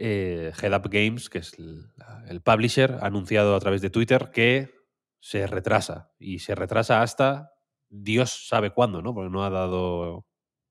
eh, 0.01 0.53
Head 0.62 0.74
Up 0.74 0.89
Games, 0.89 1.29
que 1.29 1.39
es 1.39 1.53
el, 1.60 2.41
publisher, 2.41 2.98
ha 3.01 3.08
anunciado 3.08 3.53
a 3.53 3.60
través 3.60 3.82
de 3.82 3.89
Twitter 3.89 4.32
que 4.32 4.72
se 5.20 5.46
retrasa. 5.46 6.13
Y 6.18 6.39
se 6.39 6.56
retrasa 6.56 7.01
hasta 7.01 7.51
Dios 7.89 8.48
sabe 8.48 8.72
cuándo, 8.72 9.01
¿no? 9.01 9.13
Porque 9.13 9.29
no 9.29 9.44
ha 9.44 9.50
dado. 9.50 10.25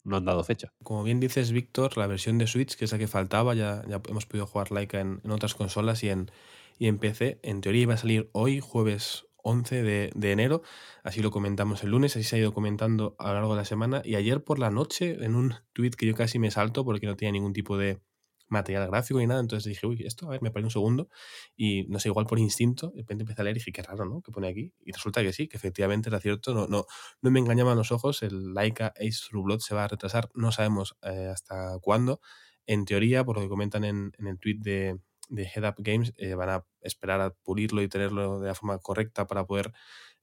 No 0.05 0.17
han 0.17 0.25
dado 0.25 0.43
fecha. 0.43 0.73
Como 0.83 1.03
bien 1.03 1.21
dices, 1.21 1.53
Víctor, 1.53 1.99
la 1.99 2.07
versión 2.07 2.39
de 2.39 2.47
Switch, 2.47 2.77
que 2.77 2.87
es 2.87 2.93
la 2.93 2.99
que 2.99 3.09
faltaba, 3.09 3.55
ya, 3.55 3.83
hemos 4.09 4.25
podido 4.25 4.47
jugar 4.47 4.73
Laika 4.73 5.01
en, 5.01 5.21
otras 5.31 5.55
consolas 5.55 6.03
y 6.03 6.09
en, 6.09 6.31
y 6.79 6.87
en 6.87 6.99
PC. 6.99 7.41
En 7.43 7.61
teoría 7.61 7.83
iba 7.83 7.95
a 7.95 7.99
salir 7.99 8.31
hoy, 8.33 8.61
jueves 8.61 9.27
11 9.43 9.83
de, 9.83 10.11
de 10.15 10.33
enero. 10.33 10.63
Así 11.03 11.21
lo 11.21 11.31
comentamos 11.31 11.83
el 11.85 11.91
lunes, 11.91 12.17
así 12.17 12.25
se 12.25 12.37
ha 12.37 12.39
ido 12.39 12.55
comentando 12.55 13.17
a 13.19 13.29
lo 13.29 13.35
largo 13.35 13.55
de 13.55 13.61
la 13.61 13.65
semana. 13.67 14.01
Y 14.03 14.15
ayer 14.15 14.43
por 14.43 14.59
la 14.59 14.71
noche, 14.71 15.23
en 15.23 15.35
un 15.35 15.57
tweet 15.75 15.91
que 15.91 16.07
yo 16.07 16.15
casi 16.15 16.39
me 16.39 16.51
salto 16.51 16.87
porque 16.87 17.07
no 17.07 17.17
tenía 17.17 17.33
ningún 17.33 17.53
tipo 17.53 17.77
de 17.77 18.01
material 18.49 18.87
gráfico 18.89 19.19
ni 19.21 19.27
nada, 19.27 19.41
entonces 19.41 19.69
dije, 19.69 19.87
uy, 19.87 20.03
esto, 20.07 20.27
a 20.27 20.31
ver, 20.31 20.43
me 20.43 20.51
paré 20.51 20.65
un 20.65 20.71
segundo. 20.71 21.09
Y 21.57 21.85
no 21.89 21.99
sé, 22.01 22.09
igual 22.09 22.27
por 22.27 22.39
instinto, 22.39 22.91
de 22.91 23.03
repente 23.03 23.23
empecé 23.23 23.41
a 23.43 23.45
leer 23.45 23.57
y 23.57 23.61
dije, 23.61 23.73
qué 23.73 23.83
raro, 23.83 24.05
¿no? 24.05 24.23
Que 24.23 24.33
pone 24.33 24.49
aquí. 24.49 24.73
Y 24.85 24.93
resulta 24.93 25.23
que 25.23 25.33
sí, 25.33 25.49
que 25.49 25.57
efectivamente 25.57 26.09
era 26.09 26.21
cierto, 26.21 26.55
no, 26.55 26.67
no, 26.67 26.87
no 27.23 27.31
me 27.31 27.41
engañaban 27.41 27.77
los 27.77 27.93
ojos, 27.93 28.23
el 28.23 28.55
Laika 28.55 28.89
Ace 28.99 29.21
Through 29.29 29.45
Blood 29.45 29.61
se 29.61 29.75
va 29.75 29.85
a 29.85 29.89
retrasar, 29.89 30.31
no 30.35 30.53
sabemos 30.53 30.97
eh, 31.03 31.29
hasta 31.33 31.79
cuándo. 31.81 32.21
En 32.67 32.85
teoría, 32.85 33.25
por 33.25 33.37
lo 33.37 33.43
que 33.43 33.49
comentan 33.49 33.85
en, 33.85 34.13
en 34.19 34.27
el 34.27 34.39
tweet 34.39 34.57
de, 34.61 34.99
de 35.29 35.43
Head 35.45 35.69
Up 35.69 35.75
Games, 35.79 36.13
eh, 36.19 36.35
van 36.35 36.51
a 36.51 36.67
esperar 36.81 37.21
a 37.21 37.31
pulirlo 37.31 37.83
y 37.83 37.89
tenerlo 37.89 38.41
de 38.41 38.49
la 38.49 38.55
forma 38.55 38.79
correcta 38.79 39.27
para 39.27 39.47
poder 39.47 39.73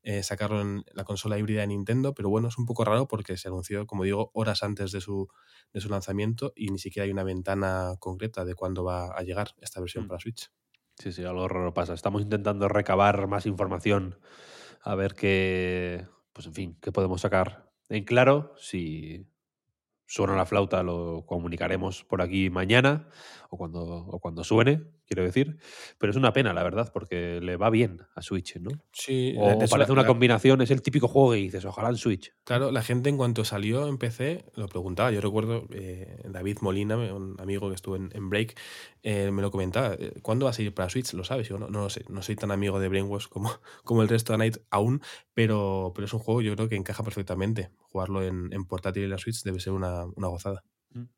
eh, 0.06 0.24
sacarlo 0.24 0.62
en 0.62 0.86
la 0.94 1.04
consola 1.06 1.38
híbrida 1.40 1.62
de 1.62 1.68
Nintendo, 1.68 2.14
pero 2.16 2.30
bueno, 2.30 2.50
es 2.50 2.58
un 2.60 2.66
poco 2.68 2.86
raro 2.86 3.08
porque 3.10 3.38
se 3.38 3.50
anunció, 3.50 3.88
como 3.88 4.06
digo, 4.06 4.32
horas 4.36 4.64
antes 4.64 4.92
de 4.94 5.02
su, 5.02 5.28
de 5.74 5.82
su 5.82 5.90
lanzamiento 5.90 6.54
y 6.56 6.70
ni 6.72 6.80
siquiera 6.80 7.06
hay 7.06 7.12
una 7.12 7.24
ventana 7.24 7.96
concreta 8.00 8.46
de 8.46 8.56
cuándo 8.56 8.84
va 8.86 9.08
a 9.18 9.24
llegar 9.24 9.56
esta 9.62 9.82
versión 9.82 10.06
Mm. 10.06 10.08
para 10.08 10.20
Switch. 10.22 10.52
Sí, 10.98 11.12
sí, 11.12 11.24
algo 11.26 11.48
raro 11.48 11.74
pasa. 11.74 11.94
Estamos 11.94 12.22
intentando 12.22 12.68
recabar 12.70 13.28
más 13.28 13.46
información 13.46 14.20
a 14.82 14.96
ver 14.96 15.16
qué, 15.16 16.08
pues 16.34 16.48
en 16.48 16.54
fin, 16.54 16.78
qué 16.82 16.92
podemos 16.92 17.22
sacar 17.22 17.72
en 17.90 18.06
claro. 18.06 18.54
Si 18.58 19.28
suena 20.08 20.36
la 20.36 20.46
flauta 20.46 20.84
lo 20.84 21.26
comunicaremos 21.28 22.04
por 22.06 22.22
aquí 22.22 22.50
mañana 22.50 23.10
o 23.50 23.58
cuando, 23.58 23.82
o 23.84 24.20
cuando 24.20 24.44
suene, 24.44 24.84
quiero 25.06 25.24
decir. 25.24 25.58
Pero 25.98 26.12
es 26.12 26.18
una 26.18 26.34
pena, 26.34 26.54
la 26.54 26.64
verdad, 26.64 26.92
porque 26.94 27.40
le 27.42 27.58
va 27.58 27.70
bien 27.70 28.02
a 28.16 28.22
Switch, 28.22 28.58
¿no? 28.60 28.70
Sí, 28.92 29.34
O 29.38 29.50
hecho, 29.52 29.68
parece 29.70 29.90
la- 29.90 29.94
una 29.94 30.02
la- 30.04 30.08
combinación, 30.08 30.62
es 30.62 30.72
el 30.72 30.82
típico 30.82 31.08
juego 31.08 31.32
que 31.32 31.38
dices, 31.38 31.64
ojalá 31.66 31.90
en 31.90 31.98
Switch. 31.98 32.34
Claro, 32.44 32.72
la 32.72 32.82
gente 32.82 33.10
en 33.10 33.18
cuanto 33.18 33.44
salió 33.46 33.88
en 33.88 33.98
PC 33.98 34.46
lo 34.56 34.68
preguntaba. 34.68 35.12
Yo 35.12 35.22
recuerdo 35.22 35.66
eh, 35.72 36.18
David 36.30 36.58
Molina, 36.62 36.98
un 36.98 37.36
amigo 37.40 37.70
que 37.70 37.76
estuvo 37.76 37.96
en, 37.96 38.10
en 38.14 38.30
Break, 38.30 38.58
eh, 39.04 39.32
me 39.32 39.42
lo 39.42 39.52
comentaba. 39.52 39.94
eh, 40.00 40.14
¿Cuándo 40.22 40.46
va 40.46 40.50
a 40.52 40.54
salir 40.54 40.74
para 40.74 40.90
Switch? 40.90 41.14
¿Lo 41.14 41.24
sabes? 41.24 41.48
Yo 41.50 41.58
no, 41.58 41.70
no 41.70 41.82
lo 41.82 41.90
sé. 41.90 42.06
No 42.10 42.22
soy 42.22 42.36
tan 42.36 42.52
amigo 42.52 42.80
de 42.80 42.88
Brainwash 42.90 43.28
como, 43.28 43.50
como 43.84 44.02
el 44.02 44.10
resto 44.10 44.34
de 44.34 44.38
Night 44.40 44.58
aún, 44.70 45.02
pero, 45.34 45.92
pero 45.96 46.06
es 46.06 46.14
un 46.14 46.20
juego 46.20 46.42
yo 46.42 46.56
creo 46.56 46.70
que 46.70 46.76
encaja 46.76 47.04
perfectamente. 47.04 47.70
Jugarlo 47.92 48.24
en, 48.24 48.52
en 48.52 48.66
portátil 48.66 49.04
y 49.04 49.06
en 49.06 49.12
la 49.12 49.18
Switch 49.18 49.44
debe 49.44 49.60
ser 49.60 49.74
una, 49.74 50.06
una 50.16 50.28
gozada. 50.28 50.64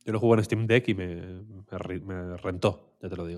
Yo 0.06 0.12
lo 0.12 0.20
jugué 0.20 0.40
en 0.40 0.44
Steam 0.44 0.66
Deck 0.66 0.88
y 0.90 0.96
me, 0.96 1.06
me 1.16 1.78
ri- 1.78 2.02
me 2.02 2.36
rentó, 2.38 2.96
ya 3.02 3.10
te 3.10 3.16
lo 3.16 3.28
digo. 3.28 3.38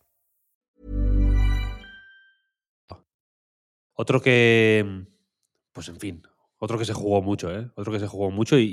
Otro 4.01 4.19
que, 4.19 5.05
pues 5.73 5.87
en 5.89 5.99
fin, 5.99 6.23
otro 6.57 6.79
que 6.79 6.85
se 6.85 6.93
jugó 6.93 7.21
mucho, 7.21 7.55
¿eh? 7.55 7.69
Otro 7.75 7.93
que 7.93 7.99
se 7.99 8.07
jugó 8.07 8.31
mucho 8.31 8.57
y, 8.57 8.63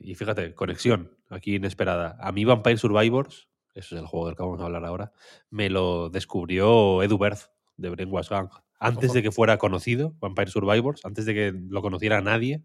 y- 0.00 0.14
fíjate, 0.14 0.54
conexión 0.54 1.10
aquí 1.28 1.56
inesperada. 1.56 2.16
A 2.20 2.32
mí 2.32 2.46
Vampire 2.46 2.78
Survivors, 2.78 3.48
eso 3.74 3.94
es 3.96 4.00
el 4.00 4.06
juego 4.06 4.26
del 4.28 4.34
que 4.36 4.42
vamos 4.42 4.60
a 4.62 4.64
hablar 4.64 4.86
ahora, 4.86 5.12
me 5.50 5.68
lo 5.68 6.08
descubrió 6.08 7.02
Edu 7.02 7.18
Berth 7.18 7.50
de 7.76 7.90
Brainwash 7.90 8.30
Gang. 8.30 8.48
Antes 8.80 9.10
Ojo. 9.10 9.14
de 9.14 9.22
que 9.24 9.30
fuera 9.30 9.58
conocido, 9.58 10.14
Vampire 10.20 10.50
Survivors, 10.50 11.04
antes 11.04 11.26
de 11.26 11.34
que 11.34 11.52
lo 11.68 11.82
conociera 11.82 12.22
nadie, 12.22 12.62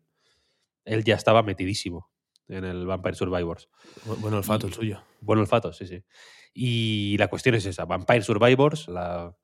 él 0.86 1.04
ya 1.04 1.16
estaba 1.16 1.44
metidísimo 1.44 2.10
en 2.48 2.64
el 2.64 2.86
Vampire 2.86 3.16
Survivors. 3.16 3.68
Bu- 4.08 4.16
Buen 4.22 4.34
olfato 4.34 4.66
el 4.68 4.74
suyo. 4.74 5.04
Buen 5.20 5.40
olfato, 5.40 5.74
sí, 5.74 5.88
sí. 5.88 6.06
Y 6.54 7.18
la 7.18 7.28
cuestión 7.28 7.56
es 7.56 7.66
esa, 7.66 7.84
Vampire 7.84 8.22
Survivors, 8.22 8.88
la 8.88 9.36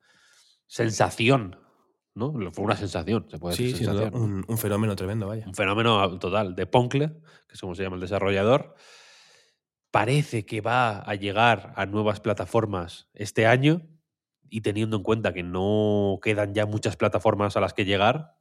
sensación, 0.66 1.58
¿no? 2.16 2.32
Fue 2.52 2.64
una 2.64 2.76
sensación, 2.76 3.26
se 3.30 3.38
puede 3.38 3.54
Sí, 3.54 3.64
decir 3.72 3.86
sensación. 3.86 4.12
¿no? 4.12 4.20
un, 4.20 4.44
un 4.48 4.58
fenómeno 4.58 4.96
tremendo, 4.96 5.28
vaya. 5.28 5.46
Un 5.46 5.54
fenómeno 5.54 6.18
total 6.18 6.56
de 6.56 6.66
Poncle, 6.66 7.08
que 7.46 7.54
es 7.54 7.60
como 7.60 7.74
se 7.74 7.82
llama 7.82 7.96
el 7.96 8.00
desarrollador. 8.00 8.74
Parece 9.90 10.44
que 10.44 10.60
va 10.60 10.98
a 10.98 11.14
llegar 11.14 11.72
a 11.76 11.86
nuevas 11.86 12.20
plataformas 12.20 13.08
este 13.14 13.46
año 13.46 13.82
y 14.48 14.60
teniendo 14.62 14.96
en 14.96 15.02
cuenta 15.02 15.32
que 15.32 15.42
no 15.42 16.18
quedan 16.22 16.54
ya 16.54 16.66
muchas 16.66 16.96
plataformas 16.96 17.56
a 17.56 17.60
las 17.60 17.74
que 17.74 17.84
llegar, 17.84 18.34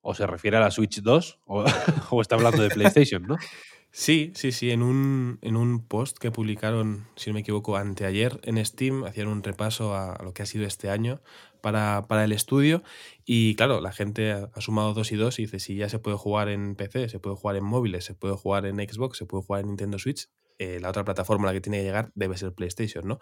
o 0.00 0.14
se 0.14 0.26
refiere 0.26 0.56
a 0.56 0.60
la 0.60 0.70
Switch 0.70 1.02
2 1.02 1.40
o, 1.46 1.64
o 2.10 2.20
está 2.20 2.36
hablando 2.36 2.62
de 2.62 2.70
PlayStation, 2.70 3.22
¿no? 3.26 3.36
Sí, 3.92 4.32
sí, 4.34 4.52
sí. 4.52 4.72
En 4.72 4.82
un, 4.82 5.38
en 5.40 5.56
un 5.56 5.86
post 5.86 6.18
que 6.18 6.30
publicaron, 6.30 7.06
si 7.16 7.30
no 7.30 7.34
me 7.34 7.40
equivoco, 7.40 7.78
anteayer 7.78 8.38
en 8.42 8.62
Steam, 8.62 9.04
hacían 9.04 9.28
un 9.28 9.42
repaso 9.42 9.94
a 9.94 10.18
lo 10.22 10.34
que 10.34 10.42
ha 10.42 10.46
sido 10.46 10.66
este 10.66 10.90
año 10.90 11.22
para, 11.66 12.06
para 12.06 12.22
el 12.22 12.30
estudio. 12.30 12.84
Y 13.24 13.56
claro, 13.56 13.80
la 13.80 13.90
gente 13.90 14.30
ha, 14.30 14.60
sumado 14.60 14.94
dos 14.94 15.10
y 15.10 15.16
dos 15.16 15.40
y 15.40 15.42
dice: 15.42 15.58
si 15.58 15.74
ya 15.74 15.88
se 15.88 15.98
puede 15.98 16.16
jugar 16.16 16.48
en 16.48 16.76
PC, 16.76 17.08
se 17.08 17.18
puede 17.18 17.34
jugar 17.34 17.56
en 17.56 17.64
móviles, 17.64 18.04
se 18.04 18.14
puede 18.14 18.36
jugar 18.36 18.66
en 18.66 18.76
Xbox, 18.76 19.18
se 19.18 19.26
puede 19.26 19.42
jugar 19.42 19.62
en 19.62 19.66
Nintendo 19.66 19.98
Switch. 19.98 20.28
Eh, 20.58 20.80
la 20.80 20.88
otra 20.88 21.04
plataforma 21.04 21.48
a 21.48 21.52
la 21.52 21.54
que 21.54 21.60
tiene 21.60 21.78
que 21.78 21.84
llegar 21.84 22.12
debe 22.14 22.36
ser 22.38 22.54
PlayStation, 22.54 23.06
¿no? 23.06 23.18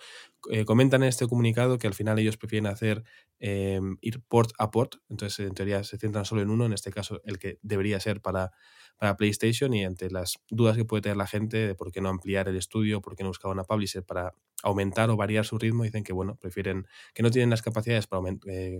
Eh, 0.50 0.64
comentan 0.64 1.02
en 1.02 1.08
este 1.08 1.26
comunicado 1.26 1.78
que 1.78 1.88
al 1.88 1.94
final 1.94 2.18
ellos 2.20 2.36
prefieren 2.36 2.66
hacer 2.66 3.02
eh, 3.40 3.80
ir 4.02 4.22
port 4.28 4.52
a 4.58 4.70
port, 4.70 4.96
entonces 5.08 5.44
en 5.44 5.52
teoría 5.52 5.82
se 5.82 5.98
centran 5.98 6.24
solo 6.24 6.42
en 6.42 6.50
uno, 6.50 6.64
en 6.64 6.72
este 6.72 6.92
caso 6.92 7.20
el 7.24 7.40
que 7.40 7.58
debería 7.62 7.98
ser 7.98 8.20
para, 8.20 8.52
para 8.98 9.16
PlayStation 9.16 9.74
y 9.74 9.84
ante 9.84 10.10
las 10.10 10.38
dudas 10.48 10.76
que 10.76 10.84
puede 10.84 11.02
tener 11.02 11.16
la 11.16 11.26
gente 11.26 11.56
de 11.56 11.74
por 11.74 11.90
qué 11.90 12.00
no 12.00 12.08
ampliar 12.08 12.48
el 12.48 12.56
estudio, 12.56 13.00
por 13.00 13.16
qué 13.16 13.24
no 13.24 13.30
buscar 13.30 13.50
una 13.50 13.64
publisher 13.64 14.04
para 14.04 14.32
aumentar 14.62 15.10
o 15.10 15.16
variar 15.16 15.44
su 15.44 15.58
ritmo, 15.58 15.82
dicen 15.82 16.04
que 16.04 16.12
bueno, 16.12 16.36
prefieren 16.36 16.86
que 17.14 17.24
no 17.24 17.30
tienen 17.30 17.50
las 17.50 17.62
capacidades 17.62 18.06
para 18.06 18.22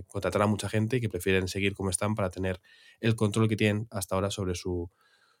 contratar 0.07 0.41
a 0.41 0.47
mucha 0.47 0.69
gente 0.69 0.97
y 0.97 1.01
que 1.01 1.09
prefieren 1.09 1.49
seguir 1.49 1.75
como 1.75 1.89
están 1.89 2.15
para 2.15 2.29
tener 2.29 2.61
el 3.01 3.15
control 3.15 3.49
que 3.49 3.57
tienen 3.57 3.87
hasta 3.91 4.15
ahora 4.15 4.31
sobre 4.31 4.55
su 4.55 4.89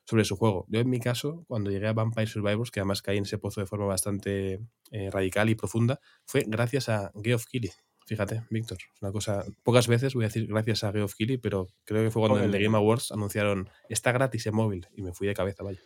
sobre 0.05 0.23
su 0.23 0.35
juego. 0.37 0.65
Yo 0.69 0.79
en 0.79 0.89
mi 0.89 0.99
caso, 0.99 1.43
cuando 1.47 1.71
llegué 1.71 1.87
a 1.87 1.93
Vampire 1.93 2.27
Survivors, 2.27 2.71
que 2.71 2.79
además 2.79 3.01
caí 3.01 3.17
en 3.17 3.23
ese 3.23 3.37
pozo 3.37 3.61
de 3.61 3.67
forma 3.67 3.85
bastante 3.85 4.61
eh, 4.91 5.09
radical 5.11 5.49
y 5.49 5.55
profunda, 5.55 5.99
fue 6.25 6.45
gracias 6.47 6.89
a 6.89 7.11
Geoff 7.21 7.45
Keighley. 7.45 7.71
Fíjate, 8.07 8.43
Víctor, 8.51 8.77
una 9.01 9.11
cosa. 9.11 9.43
Pocas 9.63 9.87
veces 9.87 10.13
voy 10.13 10.25
a 10.25 10.27
decir 10.27 10.45
gracias 10.45 10.83
a 10.83 10.91
Geoff 10.91 11.15
Keighley, 11.15 11.37
pero 11.37 11.67
creo 11.85 12.03
que 12.03 12.11
fue 12.11 12.21
cuando 12.21 12.43
en 12.43 12.51
The 12.51 12.61
Game 12.61 12.77
Awards 12.77 13.11
anunciaron 13.11 13.69
está 13.89 14.11
gratis 14.11 14.45
en 14.45 14.53
móvil 14.53 14.87
y 14.95 15.01
me 15.01 15.11
fui 15.11 15.27
de 15.27 15.33
cabeza, 15.33 15.63
vaya. 15.63 15.79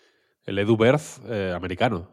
El 0.45 0.59
Edu 0.59 0.75
Berth 0.75 1.19
eh, 1.29 1.53
americano. 1.55 2.09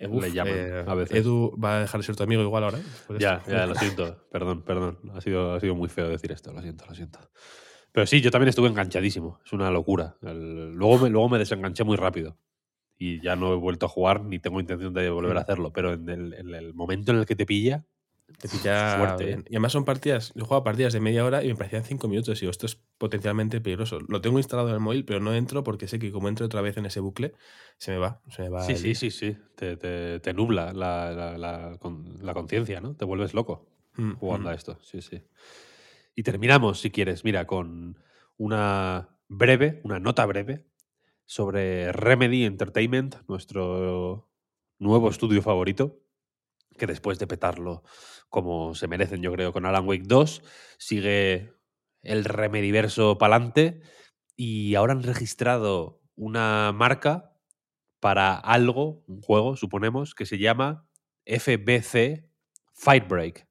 Uf, 0.00 0.22
le 0.22 0.32
llaman 0.32 0.54
eh, 0.54 0.84
a 0.86 0.94
veces. 0.94 1.18
Edu 1.18 1.54
va 1.62 1.76
a 1.76 1.80
dejar 1.80 2.00
de 2.00 2.06
ser 2.06 2.16
tu 2.16 2.22
amigo 2.22 2.42
igual 2.42 2.64
ahora. 2.64 2.78
¿eh? 2.78 2.82
Ya, 3.18 3.36
esto. 3.36 3.50
ya, 3.50 3.66
lo 3.66 3.74
siento. 3.76 4.26
Perdón, 4.30 4.62
perdón. 4.62 4.98
Ha 5.14 5.20
sido, 5.20 5.54
ha 5.54 5.60
sido 5.60 5.74
muy 5.74 5.88
feo 5.88 6.08
decir 6.08 6.32
esto, 6.32 6.52
lo 6.52 6.62
siento, 6.62 6.86
lo 6.86 6.94
siento. 6.94 7.18
Pero 7.96 8.06
sí, 8.06 8.20
yo 8.20 8.30
también 8.30 8.50
estuve 8.50 8.68
enganchadísimo. 8.68 9.40
Es 9.42 9.54
una 9.54 9.70
locura. 9.70 10.18
El- 10.20 10.74
luego, 10.74 10.98
me, 10.98 11.08
luego 11.08 11.30
me 11.30 11.38
desenganché 11.38 11.82
muy 11.82 11.96
rápido. 11.96 12.36
Y 12.98 13.22
ya 13.22 13.36
no 13.36 13.54
he 13.54 13.56
vuelto 13.56 13.86
a 13.86 13.88
jugar 13.88 14.22
ni 14.22 14.38
tengo 14.38 14.60
intención 14.60 14.92
de 14.92 15.08
volver 15.08 15.38
a 15.38 15.40
hacerlo. 15.40 15.72
Pero 15.72 15.94
en 15.94 16.06
el, 16.10 16.34
en 16.34 16.54
el 16.54 16.74
momento 16.74 17.12
en 17.12 17.20
el 17.20 17.24
que 17.24 17.36
te 17.36 17.46
pilla, 17.46 17.86
Te 18.38 18.50
pilla 18.50 18.96
Fuerte, 18.98 19.24
bien. 19.24 19.40
¿eh? 19.40 19.44
Y 19.48 19.54
además 19.54 19.72
son 19.72 19.86
partidas, 19.86 20.34
yo 20.34 20.44
jugaba 20.44 20.62
partidas 20.62 20.92
de 20.92 21.00
media 21.00 21.24
hora 21.24 21.42
y 21.42 21.48
me 21.48 21.54
parecían 21.56 21.84
cinco 21.84 22.06
minutos. 22.06 22.36
Y 22.36 22.40
digo, 22.42 22.50
esto 22.50 22.66
es 22.66 22.76
potencialmente 22.98 23.62
peligroso. 23.62 23.98
Lo 24.08 24.20
tengo 24.20 24.36
instalado 24.38 24.68
en 24.68 24.74
el 24.74 24.80
móvil, 24.80 25.06
pero 25.06 25.20
no 25.20 25.32
entro 25.34 25.64
porque 25.64 25.88
sé 25.88 25.98
que 25.98 26.12
como 26.12 26.28
entro 26.28 26.44
otra 26.44 26.60
vez 26.60 26.76
en 26.76 26.84
ese 26.84 27.00
bucle, 27.00 27.32
se 27.78 27.92
me 27.92 27.96
va. 27.96 28.20
Se 28.28 28.42
me 28.42 28.50
va 28.50 28.66
sí, 28.66 28.72
el 28.72 28.78
sí, 28.78 28.94
sí, 28.94 29.10
sí. 29.10 29.38
Te, 29.56 29.78
te- 29.78 30.20
te 30.20 30.34
nubla 30.34 30.74
la, 30.74 31.12
la- 31.12 31.38
la 31.38 31.78
con- 31.78 32.18
la 32.20 32.34
conciencia, 32.34 32.82
¿no? 32.82 32.94
Te 32.94 33.06
vuelves 33.06 33.32
loco 33.32 33.64
Mm, 33.96 34.12
jugando 34.12 34.50
mm. 34.50 34.52
a 34.52 34.54
esto. 34.54 34.78
Sí, 34.82 35.00
sí. 35.00 35.22
Y 36.18 36.22
terminamos, 36.22 36.80
si 36.80 36.90
quieres, 36.90 37.24
mira, 37.24 37.46
con 37.46 37.98
una 38.38 39.10
breve, 39.28 39.82
una 39.84 40.00
nota 40.00 40.24
breve 40.24 40.64
sobre 41.26 41.92
Remedy 41.92 42.44
Entertainment, 42.44 43.16
nuestro 43.28 44.26
nuevo 44.78 45.10
estudio 45.10 45.42
favorito, 45.42 46.00
que 46.78 46.86
después 46.86 47.18
de 47.18 47.26
petarlo 47.26 47.82
como 48.30 48.74
se 48.74 48.88
merecen, 48.88 49.20
yo 49.20 49.30
creo, 49.30 49.52
con 49.52 49.66
Alan 49.66 49.86
Wake 49.86 50.04
2, 50.06 50.42
sigue 50.78 51.52
el 52.00 52.24
Remediverso 52.24 53.18
pa'lante 53.18 53.82
y 54.36 54.74
ahora 54.74 54.94
han 54.94 55.02
registrado 55.02 56.00
una 56.14 56.72
marca 56.72 57.34
para 58.00 58.36
algo, 58.36 59.04
un 59.06 59.20
juego, 59.20 59.54
suponemos, 59.56 60.14
que 60.14 60.24
se 60.24 60.38
llama 60.38 60.88
FBC 61.26 62.30
Firebreak. 62.72 63.46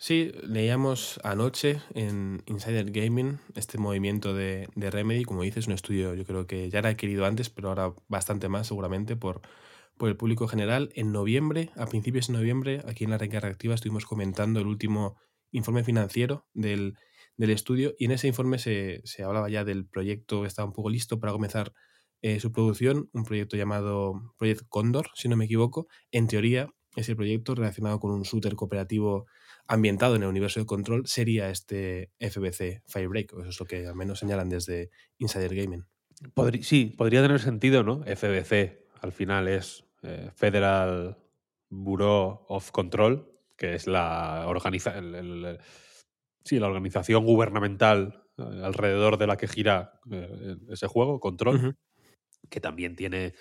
Sí, 0.00 0.30
leíamos 0.44 1.18
anoche 1.24 1.82
en 1.92 2.42
Insider 2.46 2.92
Gaming 2.92 3.40
este 3.56 3.78
movimiento 3.78 4.32
de, 4.32 4.68
de 4.76 4.90
Remedy, 4.92 5.24
como 5.24 5.42
dices, 5.42 5.66
un 5.66 5.72
estudio 5.72 6.14
yo 6.14 6.24
creo 6.24 6.46
que 6.46 6.70
ya 6.70 6.78
era 6.78 6.96
querido 6.96 7.26
antes, 7.26 7.50
pero 7.50 7.68
ahora 7.70 7.92
bastante 8.06 8.48
más 8.48 8.68
seguramente 8.68 9.16
por, 9.16 9.40
por 9.96 10.08
el 10.08 10.16
público 10.16 10.46
general. 10.46 10.90
En 10.94 11.10
noviembre, 11.10 11.70
a 11.76 11.86
principios 11.86 12.28
de 12.28 12.34
noviembre, 12.34 12.80
aquí 12.86 13.04
en 13.04 13.10
la 13.10 13.18
Recarga 13.18 13.48
Activa 13.48 13.74
estuvimos 13.74 14.06
comentando 14.06 14.60
el 14.60 14.68
último 14.68 15.16
informe 15.50 15.82
financiero 15.82 16.46
del, 16.54 16.96
del 17.36 17.50
estudio 17.50 17.94
y 17.98 18.04
en 18.04 18.12
ese 18.12 18.28
informe 18.28 18.60
se, 18.60 19.00
se 19.02 19.24
hablaba 19.24 19.50
ya 19.50 19.64
del 19.64 19.84
proyecto 19.84 20.42
que 20.42 20.46
estaba 20.46 20.68
un 20.68 20.74
poco 20.74 20.90
listo 20.90 21.18
para 21.18 21.32
comenzar 21.32 21.72
eh, 22.22 22.38
su 22.38 22.52
producción, 22.52 23.10
un 23.12 23.24
proyecto 23.24 23.56
llamado 23.56 24.34
Project 24.38 24.62
Condor, 24.68 25.10
si 25.14 25.28
no 25.28 25.36
me 25.36 25.46
equivoco. 25.46 25.88
En 26.12 26.28
teoría, 26.28 26.68
ese 26.94 27.16
proyecto 27.16 27.56
relacionado 27.56 27.98
con 27.98 28.12
un 28.12 28.22
shooter 28.22 28.54
cooperativo 28.54 29.26
ambientado 29.68 30.16
en 30.16 30.22
el 30.22 30.28
universo 30.28 30.58
de 30.60 30.66
control 30.66 31.06
sería 31.06 31.50
este 31.50 32.10
FBC 32.18 32.82
Firebreak, 32.86 33.32
eso 33.34 33.48
es 33.48 33.60
lo 33.60 33.66
que 33.66 33.86
al 33.86 33.94
menos 33.94 34.18
señalan 34.18 34.48
desde 34.48 34.90
Insider 35.18 35.54
Gaming. 35.54 35.84
Sí, 36.62 36.86
podría 36.86 37.22
tener 37.22 37.38
sentido, 37.40 37.82
¿no? 37.84 38.02
FBC 38.04 38.86
al 39.02 39.12
final 39.12 39.46
es 39.46 39.84
eh, 40.02 40.30
Federal 40.34 41.16
Bureau 41.68 42.44
of 42.48 42.70
Control, 42.72 43.30
que 43.56 43.74
es 43.74 43.86
la, 43.86 44.44
organiza 44.46 44.96
el- 44.98 45.14
el- 45.14 45.44
el- 45.44 45.58
sí, 46.44 46.58
la 46.58 46.66
organización 46.66 47.24
gubernamental 47.24 48.24
eh, 48.38 48.42
alrededor 48.64 49.18
de 49.18 49.26
la 49.26 49.36
que 49.36 49.48
gira 49.48 50.00
eh, 50.10 50.56
ese 50.70 50.86
juego, 50.86 51.20
Control, 51.20 51.76
que 52.48 52.60
también 52.60 52.96
tiene 52.96 53.34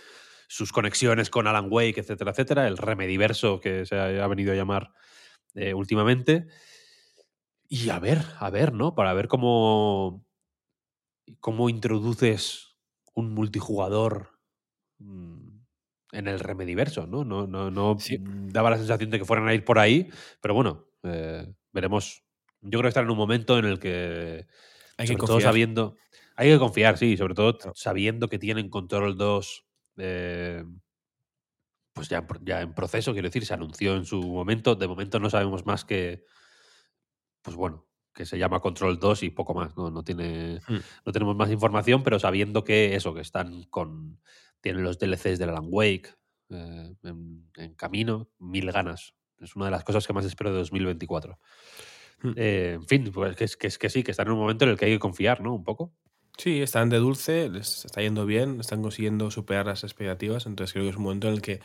sus 0.49 0.71
conexiones 0.71 1.29
con 1.29 1.47
Alan 1.47 1.67
Wake, 1.69 1.99
etcétera, 2.01 2.31
etcétera, 2.31 2.67
el 2.67 2.77
Remediverso 2.77 3.59
que 3.59 3.85
se 3.85 3.95
ha, 3.95 4.23
ha 4.23 4.27
venido 4.27 4.51
a 4.51 4.55
llamar 4.55 4.91
eh, 5.57 5.73
últimamente. 5.73 6.47
Y 7.69 7.89
a 7.89 7.99
ver, 7.99 8.19
a 8.39 8.49
ver, 8.49 8.73
¿no? 8.73 8.93
Para 8.95 9.13
ver 9.13 9.27
cómo, 9.27 10.25
cómo 11.39 11.69
introduces 11.69 12.77
un 13.13 13.33
multijugador 13.33 14.39
mm, 14.99 15.59
en 16.13 16.27
el 16.27 16.39
Remediverso, 16.39 17.07
¿no? 17.07 17.23
No, 17.25 17.47
no, 17.47 17.71
no 17.71 18.05
Sí. 18.05 18.17
daba 18.17 18.69
la 18.71 18.77
sensación 18.77 19.09
de 19.09 19.19
que 19.19 19.25
fueran 19.25 19.47
a 19.47 19.53
ir 19.53 19.65
por 19.65 19.79
ahí, 19.79 20.09
pero 20.41 20.53
bueno, 20.53 20.87
eh, 21.03 21.53
veremos. 21.73 22.23
Yo 22.61 22.71
creo 22.79 22.83
que 22.83 22.87
están 22.89 23.05
en 23.05 23.11
un 23.11 23.17
momento 23.17 23.59
en 23.59 23.65
el 23.65 23.79
que, 23.79 24.47
Hay 24.97 25.07
que 25.07 25.13
sobre 25.13 25.23
todo 25.23 25.41
confiar. 25.41 25.41
sabiendo, 25.41 25.97
hay 26.35 26.51
que 26.51 26.59
confiar, 26.59 26.97
sí, 26.97 27.17
sobre 27.17 27.35
todo 27.35 27.57
sabiendo 27.75 28.29
que 28.29 28.39
tienen 28.39 28.69
Control 28.69 29.17
2, 29.17 29.65
eh, 29.97 30.63
pues 31.97 32.09
ya, 32.09 32.27
ya 32.43 32.61
en 32.61 32.75
proceso, 32.75 33.13
quiero 33.13 33.27
decir, 33.27 33.43
se 33.43 33.55
anunció 33.55 33.95
en 33.95 34.05
su 34.05 34.21
momento, 34.21 34.75
de 34.75 34.87
momento 34.87 35.19
no 35.19 35.31
sabemos 35.31 35.65
más 35.65 35.83
que, 35.83 36.23
pues 37.41 37.55
bueno, 37.55 37.87
que 38.13 38.27
se 38.27 38.37
llama 38.37 38.59
Control 38.59 38.99
2 38.99 39.23
y 39.23 39.31
poco 39.31 39.55
más, 39.55 39.75
no, 39.75 39.89
no 39.89 40.03
tiene, 40.03 40.59
Hmm. 40.67 40.77
no 41.05 41.11
tenemos 41.11 41.35
más 41.35 41.49
información, 41.49 42.03
pero 42.03 42.19
sabiendo 42.19 42.63
que 42.63 42.93
eso, 42.95 43.15
que 43.15 43.21
están 43.21 43.63
con, 43.63 44.21
tienen 44.61 44.83
los 44.83 44.99
DLCs 44.99 45.39
del 45.39 45.49
Alan 45.49 45.69
Wake 45.69 46.13
eh, 46.49 46.93
en, 47.01 47.49
en 47.55 47.73
camino, 47.73 48.29
mil 48.37 48.71
ganas. 48.71 49.15
Es 49.39 49.55
una 49.55 49.65
de 49.65 49.71
las 49.71 49.83
cosas 49.83 50.05
que 50.05 50.13
más 50.13 50.25
espero 50.25 50.51
de 50.51 50.57
2024. 50.59 51.39
Hmm. 52.21 52.33
Eh, 52.35 52.73
en 52.75 52.85
fin, 52.85 53.11
pues 53.11 53.35
que 53.35 53.47
que 53.47 53.69
que 53.75 53.89
sí, 53.89 54.03
que 54.03 54.11
están 54.11 54.27
en 54.27 54.33
un 54.33 54.39
momento 54.39 54.65
en 54.65 54.71
el 54.71 54.77
que 54.77 54.85
hay 54.85 54.91
que 54.93 54.99
confiar, 54.99 55.41
¿no? 55.41 55.55
Un 55.55 55.63
poco. 55.63 55.95
Sí, 56.37 56.61
están 56.61 56.89
de 56.89 56.97
dulce, 56.97 57.49
les 57.49 57.85
está 57.85 58.01
yendo 58.01 58.25
bien, 58.25 58.59
están 58.59 58.81
consiguiendo 58.83 59.31
superar 59.31 59.65
las 59.65 59.83
expectativas, 59.83 60.45
entonces 60.45 60.71
creo 60.73 60.85
que 60.85 60.89
es 60.91 60.95
un 60.95 61.03
momento 61.03 61.27
en 61.27 61.33
el 61.33 61.41
que 61.41 61.61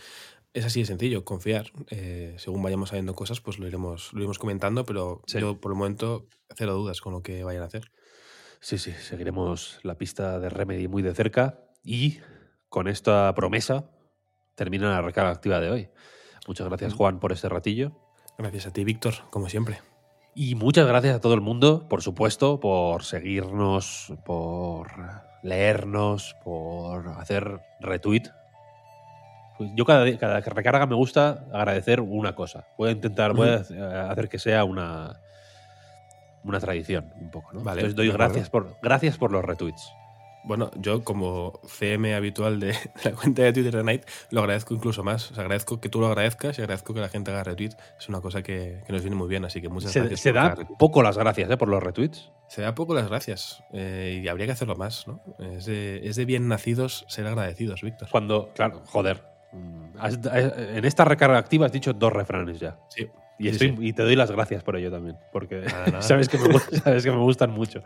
es 0.54 0.64
así 0.64 0.80
de 0.80 0.86
sencillo, 0.86 1.24
confiar. 1.24 1.70
Eh, 1.90 2.34
según 2.38 2.62
vayamos 2.62 2.88
sabiendo 2.90 3.14
cosas, 3.14 3.40
pues 3.40 3.58
lo 3.58 3.66
iremos, 3.68 4.12
lo 4.12 4.20
iremos 4.20 4.38
comentando, 4.38 4.84
pero 4.86 5.20
Sí. 5.26 5.40
yo 5.40 5.60
por 5.60 5.72
el 5.72 5.78
momento 5.78 6.26
cero 6.56 6.74
dudas 6.74 7.00
con 7.00 7.12
lo 7.12 7.22
que 7.22 7.44
vayan 7.44 7.62
a 7.62 7.66
hacer. 7.66 7.90
Sí, 8.60 8.78
sí, 8.78 8.92
seguiremos 8.92 9.78
la 9.82 9.96
pista 9.96 10.38
de 10.38 10.48
Remedy 10.48 10.88
muy 10.88 11.02
de 11.02 11.14
cerca 11.14 11.58
y 11.82 12.18
con 12.68 12.88
esta 12.88 13.34
promesa 13.34 13.90
termina 14.54 14.88
la 14.90 15.02
recarga 15.02 15.30
activa 15.32 15.60
de 15.60 15.70
hoy. 15.70 15.88
Muchas 16.46 16.66
gracias, 16.68 16.94
Juan, 16.94 17.18
por 17.20 17.32
este 17.32 17.48
ratillo. 17.48 17.92
Gracias 18.38 18.66
a 18.66 18.72
ti, 18.72 18.84
Víctor, 18.84 19.14
como 19.30 19.48
siempre. 19.48 19.80
Y 20.34 20.54
muchas 20.54 20.86
gracias 20.86 21.16
a 21.16 21.20
todo 21.20 21.34
el 21.34 21.40
mundo, 21.42 21.86
por 21.88 22.02
supuesto, 22.02 22.58
por 22.58 23.04
seguirnos, 23.04 24.12
por 24.24 24.88
leernos, 25.42 26.34
por 26.42 27.08
hacer 27.18 27.60
retweet. 27.80 28.22
Pues 29.58 29.70
yo 29.76 29.84
cada, 29.84 30.16
cada 30.16 30.40
recarga 30.40 30.86
me 30.86 30.94
gusta 30.94 31.44
agradecer 31.52 32.00
una 32.00 32.34
cosa. 32.34 32.64
Voy 32.78 32.88
a 32.88 32.92
intentar, 32.92 33.34
voy 33.34 33.48
a 33.48 34.10
hacer- 34.10 34.28
que 34.30 34.38
sea 34.38 34.64
una, 34.64 35.20
una 36.44 36.58
tradición, 36.60 37.12
un 37.20 37.30
poco. 37.30 37.52
¿no? 37.52 37.60
Vale, 37.60 37.80
Entonces 37.82 37.96
doy 37.96 38.10
gracias 38.10 38.48
por, 38.48 38.76
gracias 38.82 39.18
por 39.18 39.30
los 39.30 39.44
retweets. 39.44 39.92
Bueno, 40.44 40.70
yo 40.76 41.04
como 41.04 41.60
CM 41.66 42.14
habitual 42.14 42.58
de 42.60 42.74
la 43.04 43.12
cuenta 43.12 43.42
de 43.42 43.52
Twitter 43.52 43.76
de 43.76 43.84
Night, 43.84 44.02
lo 44.30 44.40
agradezco 44.40 44.74
incluso 44.74 45.04
más. 45.04 45.30
O 45.30 45.34
sea, 45.34 45.42
agradezco 45.44 45.80
que 45.80 45.88
tú 45.88 46.00
lo 46.00 46.06
agradezcas 46.08 46.58
y 46.58 46.62
agradezco 46.62 46.92
que 46.94 47.00
la 47.00 47.08
gente 47.08 47.30
haga 47.30 47.44
retweet. 47.44 47.70
Es 47.98 48.08
una 48.08 48.20
cosa 48.20 48.42
que, 48.42 48.82
que 48.86 48.92
nos 48.92 49.02
viene 49.02 49.16
muy 49.16 49.28
bien, 49.28 49.44
así 49.44 49.60
que 49.60 49.68
muchas 49.68 49.92
Se, 49.92 50.00
gracias. 50.00 50.20
se 50.20 50.32
da 50.32 50.56
poco 50.78 51.02
las 51.02 51.16
gracias 51.16 51.50
¿eh? 51.50 51.56
por 51.56 51.68
los 51.68 51.82
retweets. 51.82 52.30
Se 52.48 52.60
da 52.62 52.74
poco 52.74 52.94
las 52.94 53.08
gracias 53.08 53.62
eh, 53.72 54.20
y 54.22 54.28
habría 54.28 54.46
que 54.46 54.52
hacerlo 54.52 54.76
más, 54.76 55.06
¿no? 55.06 55.20
Es 55.38 55.64
de, 55.66 56.00
es 56.06 56.16
de 56.16 56.24
bien 56.24 56.48
nacidos 56.48 57.04
ser 57.08 57.26
agradecidos, 57.26 57.80
Víctor. 57.82 58.08
Cuando, 58.10 58.50
claro, 58.54 58.82
joder. 58.86 59.22
mm, 59.52 59.84
has- 59.98 60.18
eh, 60.34 60.72
en 60.76 60.84
esta 60.84 61.04
recarga 61.04 61.38
activa 61.38 61.66
has 61.66 61.72
dicho 61.72 61.92
dos 61.92 62.12
refranes 62.12 62.60
ya. 62.60 62.78
Sí. 62.88 63.08
Y, 63.38 63.44
Sí, 63.44 63.48
estoy, 63.48 63.68
sí. 63.70 63.76
y 63.80 63.92
te 63.94 64.02
doy 64.02 64.14
las 64.16 64.30
gracias 64.30 64.62
por 64.62 64.76
ello 64.76 64.90
también, 64.90 65.16
porque 65.32 65.60
Nada, 65.62 65.86
nada. 65.86 66.02
sabes, 66.02 66.28
que 66.28 66.36
me, 66.38 66.58
sabes 66.84 67.02
que 67.04 67.10
me 67.10 67.16
gustan 67.18 67.50
mucho. 67.50 67.82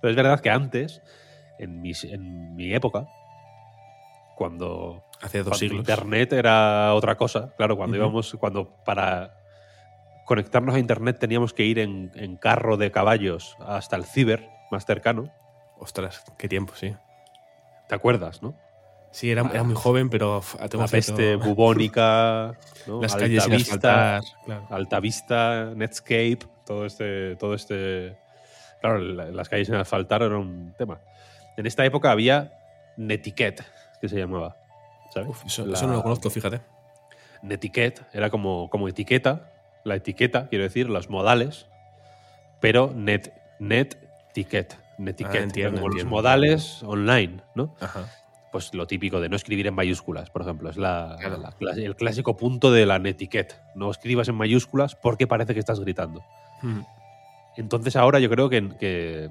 Pero 0.00 0.10
es 0.10 0.16
verdad 0.16 0.40
que 0.40 0.50
antes, 0.50 1.02
en, 1.58 1.80
mis- 1.80 2.04
en 2.04 2.54
mi 2.54 2.72
época, 2.74 3.06
cuando, 4.34 5.02
Hace 5.22 5.38
dos 5.38 5.48
cuando 5.48 5.58
siglos. 5.58 5.78
Internet 5.80 6.32
era 6.32 6.92
otra 6.94 7.16
cosa, 7.16 7.52
claro, 7.56 7.76
cuando 7.76 7.96
íbamos, 7.96 8.36
cuando 8.38 8.74
para 8.84 9.32
conectarnos 10.26 10.74
a 10.74 10.78
Internet 10.78 11.18
teníamos 11.18 11.52
que 11.54 11.64
ir 11.64 11.78
en, 11.78 12.10
en 12.14 12.36
carro 12.36 12.76
de 12.76 12.90
caballos 12.90 13.56
hasta 13.60 13.96
el 13.96 14.04
ciber 14.04 14.50
más 14.70 14.84
cercano, 14.84 15.30
Ostras, 15.78 16.24
qué 16.38 16.48
tiempo, 16.48 16.74
sí. 16.74 16.94
¿te 17.86 17.94
acuerdas, 17.94 18.42
no? 18.42 18.54
Sí, 19.10 19.30
era, 19.30 19.42
era 19.52 19.62
muy 19.62 19.74
joven, 19.76 20.08
pero 20.10 20.40
tengo 20.70 20.84
La 20.84 20.88
peste 20.88 21.36
bubónica, 21.36 22.52
¿no? 22.86 23.00
Las 23.02 23.14
calles 23.14 23.44
Altavista, 23.44 24.16
asfaltar. 24.16 24.22
Claro. 24.44 24.66
Altavista, 24.70 25.72
Netscape, 25.76 26.38
todo 26.64 26.86
este, 26.86 27.36
todo 27.36 27.54
este. 27.54 28.18
Claro, 28.80 28.98
la- 28.98 29.26
las 29.30 29.48
calles 29.50 29.66
sin 29.68 29.76
asfaltar 29.76 30.22
era 30.22 30.36
un 30.38 30.74
tema. 30.78 30.98
En 31.56 31.66
esta 31.66 31.84
época 31.84 32.10
había 32.10 32.52
Netiquette, 32.96 33.62
que 34.00 34.08
se 34.08 34.16
llamaba. 34.18 34.56
¿sabes? 35.12 35.28
Uf, 35.30 35.44
eso, 35.46 35.64
La- 35.66 35.76
eso 35.76 35.86
no 35.86 35.94
lo 35.94 36.02
conozco, 36.02 36.28
fíjate. 36.30 36.60
Netiquette 37.42 38.02
era 38.12 38.30
como, 38.30 38.68
como 38.70 38.88
etiqueta, 38.88 39.52
la 39.84 39.94
etiqueta, 39.94 40.48
quiero 40.48 40.64
decir, 40.64 40.88
los 40.88 41.08
modales, 41.10 41.66
pero 42.60 42.92
net, 42.94 43.32
net 43.58 43.96
ticket, 44.32 44.76
netiquette, 44.98 45.36
Ah, 45.40 45.42
entiendo, 45.44 45.80
como 45.80 45.94
los 45.94 46.04
modales 46.04 46.82
online, 46.82 47.42
¿no? 47.54 47.74
Ajá. 47.80 48.04
Pues 48.52 48.72
lo 48.74 48.86
típico 48.86 49.20
de 49.20 49.28
no 49.28 49.36
escribir 49.36 49.66
en 49.66 49.74
mayúsculas, 49.74 50.30
por 50.30 50.42
ejemplo, 50.42 50.70
es 50.70 50.76
la, 50.76 51.16
Claro. 51.20 51.36
la 51.38 51.50
clas- 51.52 51.76
el 51.78 51.94
clásico 51.94 52.36
punto 52.36 52.72
de 52.72 52.86
la 52.86 52.98
netiquette. 52.98 53.54
No 53.74 53.90
escribas 53.90 54.28
en 54.28 54.34
mayúsculas 54.34 54.96
porque 54.96 55.26
parece 55.26 55.52
que 55.54 55.60
estás 55.60 55.78
gritando. 55.80 56.24
Mm. 56.62 56.80
Entonces 57.56 57.96
ahora 57.96 58.18
yo 58.18 58.28
creo 58.30 58.48
que, 58.48 58.68
que, 58.78 59.30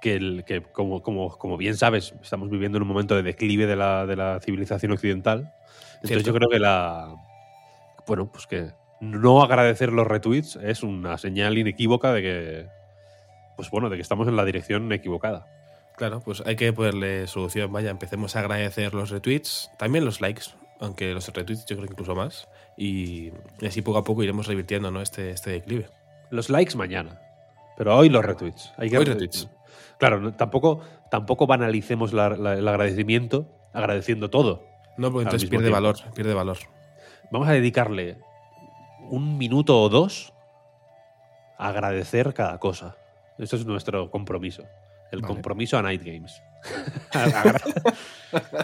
que, 0.00 0.14
el- 0.14 0.44
que 0.46 0.62
como, 0.62 1.02
como, 1.02 1.36
como 1.36 1.56
bien 1.56 1.76
sabes, 1.76 2.14
estamos 2.22 2.50
viviendo 2.50 2.78
en 2.78 2.82
un 2.82 2.88
momento 2.88 3.14
de 3.16 3.22
declive 3.22 3.66
de 3.66 3.76
la, 3.76 4.06
de 4.06 4.16
la 4.16 4.40
civilización 4.40 4.92
occidental. 4.92 5.52
Entonces 5.94 6.08
Cierto. 6.22 6.26
yo 6.26 6.34
creo 6.34 6.48
que 6.48 6.58
la... 6.58 7.14
Bueno, 8.06 8.30
pues 8.32 8.46
que 8.46 8.70
no 9.00 9.42
agradecer 9.42 9.92
los 9.92 10.06
retweets 10.06 10.56
es 10.56 10.82
una 10.82 11.18
señal 11.18 11.56
inequívoca 11.58 12.12
de 12.12 12.22
que... 12.22 12.66
Pues 13.56 13.70
bueno, 13.70 13.90
de 13.90 13.96
que 13.96 14.02
estamos 14.02 14.26
en 14.26 14.36
la 14.36 14.44
dirección 14.44 14.90
equivocada. 14.92 15.46
Claro, 15.96 16.20
pues 16.20 16.42
hay 16.46 16.56
que 16.56 16.72
ponerle 16.72 17.26
solución. 17.26 17.70
Vaya, 17.72 17.90
empecemos 17.90 18.34
a 18.34 18.40
agradecer 18.40 18.94
los 18.94 19.10
retweets, 19.10 19.70
también 19.78 20.06
los 20.06 20.22
likes, 20.22 20.44
aunque 20.80 21.12
los 21.12 21.28
retweets 21.28 21.66
yo 21.66 21.76
creo 21.76 21.86
que 21.86 21.92
incluso 21.92 22.14
más. 22.14 22.48
Y, 22.78 23.32
y 23.60 23.66
así 23.66 23.82
poco 23.82 23.98
a 23.98 24.04
poco 24.04 24.22
iremos 24.22 24.46
revirtiendo 24.46 24.90
¿no? 24.90 25.02
este, 25.02 25.30
este 25.32 25.50
declive. 25.50 25.88
Los 26.30 26.48
likes 26.48 26.74
mañana. 26.74 27.20
Pero 27.76 27.94
hoy 27.96 28.08
los 28.08 28.24
retweets. 28.24 28.72
Hay 28.78 28.88
que 28.88 28.96
Hoy 28.96 29.04
retweets. 29.04 29.46
Claro, 29.98 30.32
tampoco, 30.34 30.80
tampoco 31.10 31.46
banalicemos 31.46 32.12
la- 32.12 32.30
la- 32.30 32.54
el 32.54 32.66
agradecimiento 32.66 33.46
agradeciendo 33.72 34.30
todo. 34.30 34.64
No, 34.96 35.10
porque 35.12 35.24
entonces 35.24 35.48
pierde 35.48 35.66
tiempo. 35.66 35.76
valor, 35.82 35.96
pierde 36.14 36.34
valor. 36.34 36.58
Vamos 37.30 37.48
a 37.48 37.52
dedicarle 37.52 38.18
un 39.10 39.38
minuto 39.38 39.80
o 39.80 39.88
dos 39.88 40.32
a 41.58 41.68
agradecer 41.68 42.32
cada 42.34 42.58
cosa. 42.58 42.96
Eso 43.38 43.56
es 43.56 43.64
nuestro 43.66 44.10
compromiso. 44.10 44.64
El 45.12 45.20
Vale. 45.22 45.34
compromiso 45.34 45.78
a 45.78 45.82
Night 45.82 46.02
Games. 46.04 46.42
Agra- 47.12 47.60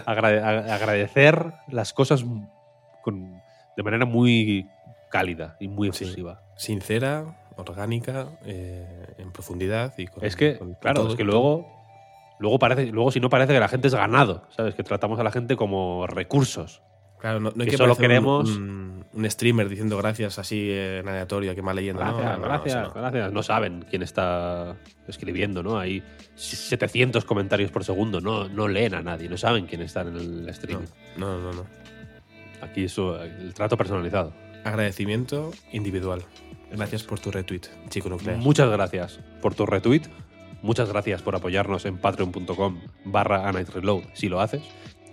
agrade- 0.05 0.41
a- 0.41 0.75
agradecer 0.75 1.53
las 1.67 1.93
cosas 1.93 2.23
con- 3.03 3.41
de 3.75 3.83
manera 3.83 4.05
muy 4.05 4.69
cálida 5.09 5.55
y 5.59 5.67
muy 5.67 5.91
Sí. 5.91 6.03
efusiva. 6.03 6.41
Sincera, 6.55 7.25
orgánica, 7.57 8.27
eh, 8.45 8.85
en 9.17 9.31
profundidad 9.31 9.93
y 9.97 10.07
con, 10.07 10.23
Es 10.23 10.35
que, 10.35 10.57
con- 10.57 10.75
claro, 10.75 11.01
todo, 11.01 11.09
es 11.11 11.15
que 11.17 11.23
todo. 11.23 11.31
luego, 11.31 11.67
luego 12.39 12.59
parece, 12.59 12.85
luego 12.87 13.11
si 13.11 13.19
no 13.19 13.29
parece 13.29 13.53
que 13.53 13.59
la 13.59 13.67
gente 13.67 13.87
es 13.87 13.95
ganado, 13.95 14.43
¿sabes? 14.55 14.75
Que 14.75 14.83
tratamos 14.83 15.19
a 15.19 15.23
la 15.23 15.31
gente 15.31 15.55
como 15.55 16.05
recursos. 16.07 16.81
Claro, 17.19 17.39
no, 17.39 17.49
no 17.49 17.63
hay 17.63 17.65
que 17.65 17.71
que, 17.71 17.77
solo 17.77 17.93
un- 17.93 17.99
queremos- 17.99 18.55
un, 18.55 19.05
un 19.11 19.31
streamer 19.31 19.67
diciendo 19.69 19.97
gracias 19.97 20.37
así 20.37 20.69
en 20.71 21.07
aleatorio, 21.07 21.55
que 21.55 21.63
mal 21.63 21.75
leyendo. 21.75 21.99
Gracias, 21.99 22.23
no, 22.23 22.31
no, 22.33 22.37
no, 22.37 22.43
gracias, 22.43 22.85
eso 22.85 22.93
gracias. 22.93 23.31
No 23.33 23.41
saben 23.41 23.85
quién 23.89 24.03
está 24.03 24.75
escribiendo, 25.07 25.63
¿no? 25.63 25.79
Hay 25.79 26.03
700 26.35 27.25
comentarios 27.25 27.71
por 27.71 27.83
segundo, 27.83 28.21
no, 28.21 28.47
no 28.49 28.67
leen 28.67 28.93
a 28.93 29.01
nadie, 29.01 29.27
no 29.29 29.37
saben 29.37 29.65
quién 29.65 29.81
está 29.81 30.01
en 30.01 30.15
el 30.15 30.49
streaming. 30.49 30.85
No, 31.17 31.39
no, 31.39 31.51
no, 31.51 31.53
no. 31.53 31.65
Aquí 32.61 32.83
es 32.83 32.95
uh, 32.99 33.15
el 33.15 33.53
trato 33.55 33.77
personalizado. 33.77 34.31
Agradecimiento 34.63 35.51
individual. 35.71 36.21
Gracias 36.71 37.03
por 37.03 37.19
tu 37.19 37.31
retweet, 37.31 37.61
chico 37.89 38.09
nuclear. 38.09 38.37
Muchas 38.37 38.69
gracias 38.69 39.19
por 39.41 39.55
tu 39.55 39.65
retweet. 39.65 40.03
Muchas 40.61 40.89
gracias 40.89 41.21
por 41.21 41.35
apoyarnos 41.35 41.85
en 41.85 41.97
patreon.com 41.97 42.81
barra 43.05 43.51
Reload 43.51 44.03
si 44.13 44.27
lo 44.27 44.41
haces. 44.41 44.63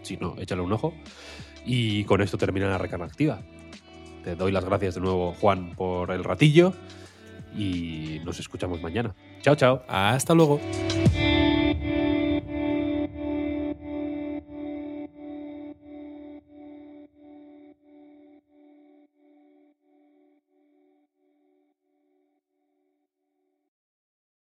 Si 0.02 0.16
no, 0.16 0.34
échale 0.38 0.62
un 0.62 0.72
ojo. 0.72 0.94
Y 1.64 2.04
con 2.04 2.20
esto 2.20 2.38
termina 2.38 2.68
la 2.68 2.78
recarga 2.78 3.06
activa. 3.06 3.42
Te 4.22 4.36
doy 4.36 4.52
las 4.52 4.64
gracias 4.64 4.94
de 4.94 5.00
nuevo, 5.00 5.34
Juan, 5.34 5.74
por 5.74 6.10
el 6.10 6.24
ratillo 6.24 6.72
y 7.56 8.20
nos 8.24 8.40
escuchamos 8.40 8.80
mañana. 8.82 9.14
Chao, 9.42 9.54
chao. 9.54 9.82
Hasta 9.88 10.34
luego. 10.34 10.60